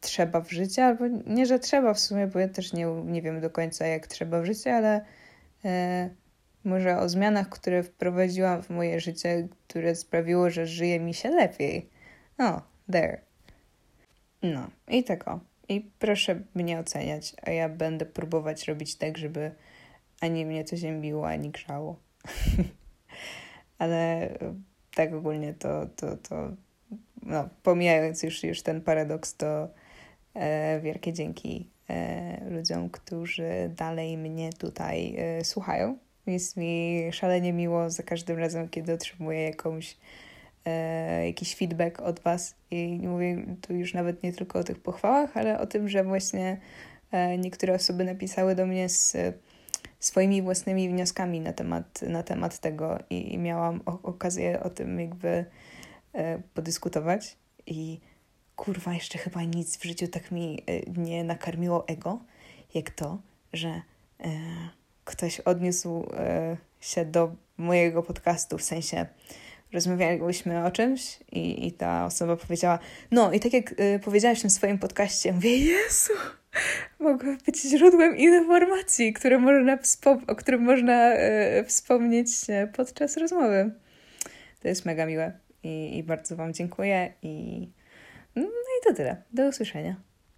trzeba 0.00 0.40
w 0.40 0.50
życiu, 0.50 0.80
albo 0.80 1.04
nie, 1.26 1.46
że 1.46 1.58
trzeba 1.58 1.94
w 1.94 2.00
sumie, 2.00 2.26
bo 2.26 2.38
ja 2.38 2.48
też 2.48 2.72
nie, 2.72 2.86
nie 2.86 3.22
wiem 3.22 3.40
do 3.40 3.50
końca, 3.50 3.86
jak 3.86 4.06
trzeba 4.06 4.40
w 4.40 4.44
życiu, 4.44 4.70
ale 4.70 5.04
e, 5.64 6.10
może 6.64 6.98
o 6.98 7.08
zmianach, 7.08 7.48
które 7.48 7.82
wprowadziłam 7.82 8.62
w 8.62 8.70
moje 8.70 9.00
życie, 9.00 9.48
które 9.68 9.94
sprawiło, 9.94 10.50
że 10.50 10.66
żyje 10.66 11.00
mi 11.00 11.14
się 11.14 11.30
lepiej. 11.30 11.90
No, 12.38 12.62
there. 12.92 13.23
No, 14.44 14.70
i 14.88 15.04
tak 15.04 15.28
o. 15.28 15.40
I 15.68 15.80
proszę 15.98 16.40
mnie 16.54 16.78
oceniać, 16.78 17.34
a 17.42 17.50
ja 17.50 17.68
będę 17.68 18.06
próbować 18.06 18.68
robić 18.68 18.96
tak, 18.96 19.18
żeby 19.18 19.50
ani 20.20 20.46
mnie 20.46 20.64
to 20.64 20.76
ziębiło, 20.76 21.28
ani 21.28 21.50
grzało. 21.50 21.96
Ale 23.78 24.30
tak 24.94 25.14
ogólnie 25.14 25.54
to, 25.54 25.86
to, 25.96 26.16
to 26.16 26.50
no, 27.22 27.48
pomijając 27.62 28.22
już, 28.22 28.44
już 28.44 28.62
ten 28.62 28.80
paradoks, 28.80 29.36
to 29.36 29.68
e, 30.34 30.80
wielkie 30.80 31.12
dzięki 31.12 31.70
e, 31.90 32.50
ludziom, 32.50 32.90
którzy 32.90 33.70
dalej 33.76 34.18
mnie 34.18 34.52
tutaj 34.52 35.16
e, 35.18 35.44
słuchają. 35.44 35.98
Jest 36.26 36.56
mi 36.56 37.02
szalenie 37.12 37.52
miło 37.52 37.90
za 37.90 38.02
każdym 38.02 38.38
razem, 38.38 38.68
kiedy 38.68 38.92
otrzymuję 38.92 39.42
jakąś 39.42 39.96
e, 40.64 41.26
jakiś 41.26 41.56
feedback 41.56 42.00
od 42.00 42.20
Was 42.20 42.54
i 42.70 43.00
mówię 43.02 43.46
tu 43.60 43.74
już 43.74 43.94
nawet 43.94 44.22
nie 44.22 44.32
tylko 44.32 44.58
o 44.58 44.64
tych 44.64 44.78
pochwałach, 44.78 45.36
ale 45.36 45.60
o 45.60 45.66
tym, 45.66 45.88
że 45.88 46.04
właśnie 46.04 46.60
e, 47.10 47.38
niektóre 47.38 47.74
osoby 47.74 48.04
napisały 48.04 48.54
do 48.54 48.66
mnie 48.66 48.88
z, 48.88 49.16
swoimi 50.00 50.42
własnymi 50.42 50.88
wnioskami 50.88 51.40
na 51.40 51.52
temat, 51.52 52.02
na 52.02 52.22
temat 52.22 52.58
tego 52.58 52.98
i, 53.10 53.34
i 53.34 53.38
miałam 53.38 53.80
okazję 53.84 54.60
o 54.60 54.70
tym 54.70 55.00
jakby 55.00 55.44
e, 56.12 56.38
podyskutować. 56.54 57.36
I 57.66 58.00
kurwa, 58.56 58.94
jeszcze 58.94 59.18
chyba 59.18 59.42
nic 59.42 59.76
w 59.76 59.84
życiu 59.84 60.08
tak 60.08 60.30
mi 60.30 60.64
nie 60.96 61.24
nakarmiło 61.24 61.88
ego, 61.88 62.20
jak 62.74 62.90
to, 62.90 63.18
że 63.52 63.82
ktoś 65.04 65.40
odniósł 65.40 66.04
się 66.80 67.04
do 67.04 67.32
mojego 67.58 68.02
podcastu, 68.02 68.58
w 68.58 68.62
sensie 68.62 69.06
rozmawialiśmy 69.74 70.64
o 70.64 70.70
czymś 70.70 71.18
i, 71.32 71.66
i 71.66 71.72
ta 71.72 72.04
osoba 72.06 72.36
powiedziała, 72.36 72.78
no 73.10 73.32
i 73.32 73.40
tak 73.40 73.52
jak 73.52 73.72
y, 73.72 74.00
powiedziałaś 74.04 74.38
w 74.38 74.42
tym 74.42 74.50
swoim 74.50 74.78
podcaście, 74.78 75.32
mówię, 75.32 75.58
Jezu, 75.58 76.12
mogę 76.98 77.36
być 77.46 77.62
źródłem 77.62 78.16
informacji, 78.16 79.12
które 79.12 79.38
można 79.38 79.78
o 80.26 80.34
którym 80.36 80.62
można 80.62 81.14
y, 81.14 81.64
wspomnieć 81.66 82.28
podczas 82.76 83.16
rozmowy. 83.16 83.70
To 84.62 84.68
jest 84.68 84.84
mega 84.84 85.06
miłe 85.06 85.32
i, 85.62 85.98
i 85.98 86.02
bardzo 86.02 86.36
Wam 86.36 86.54
dziękuję 86.54 87.12
i 87.22 87.68
no 88.36 88.42
i 88.42 88.88
to 88.88 88.94
tyle. 88.94 89.22
Do 89.32 89.48
usłyszenia. 89.48 90.13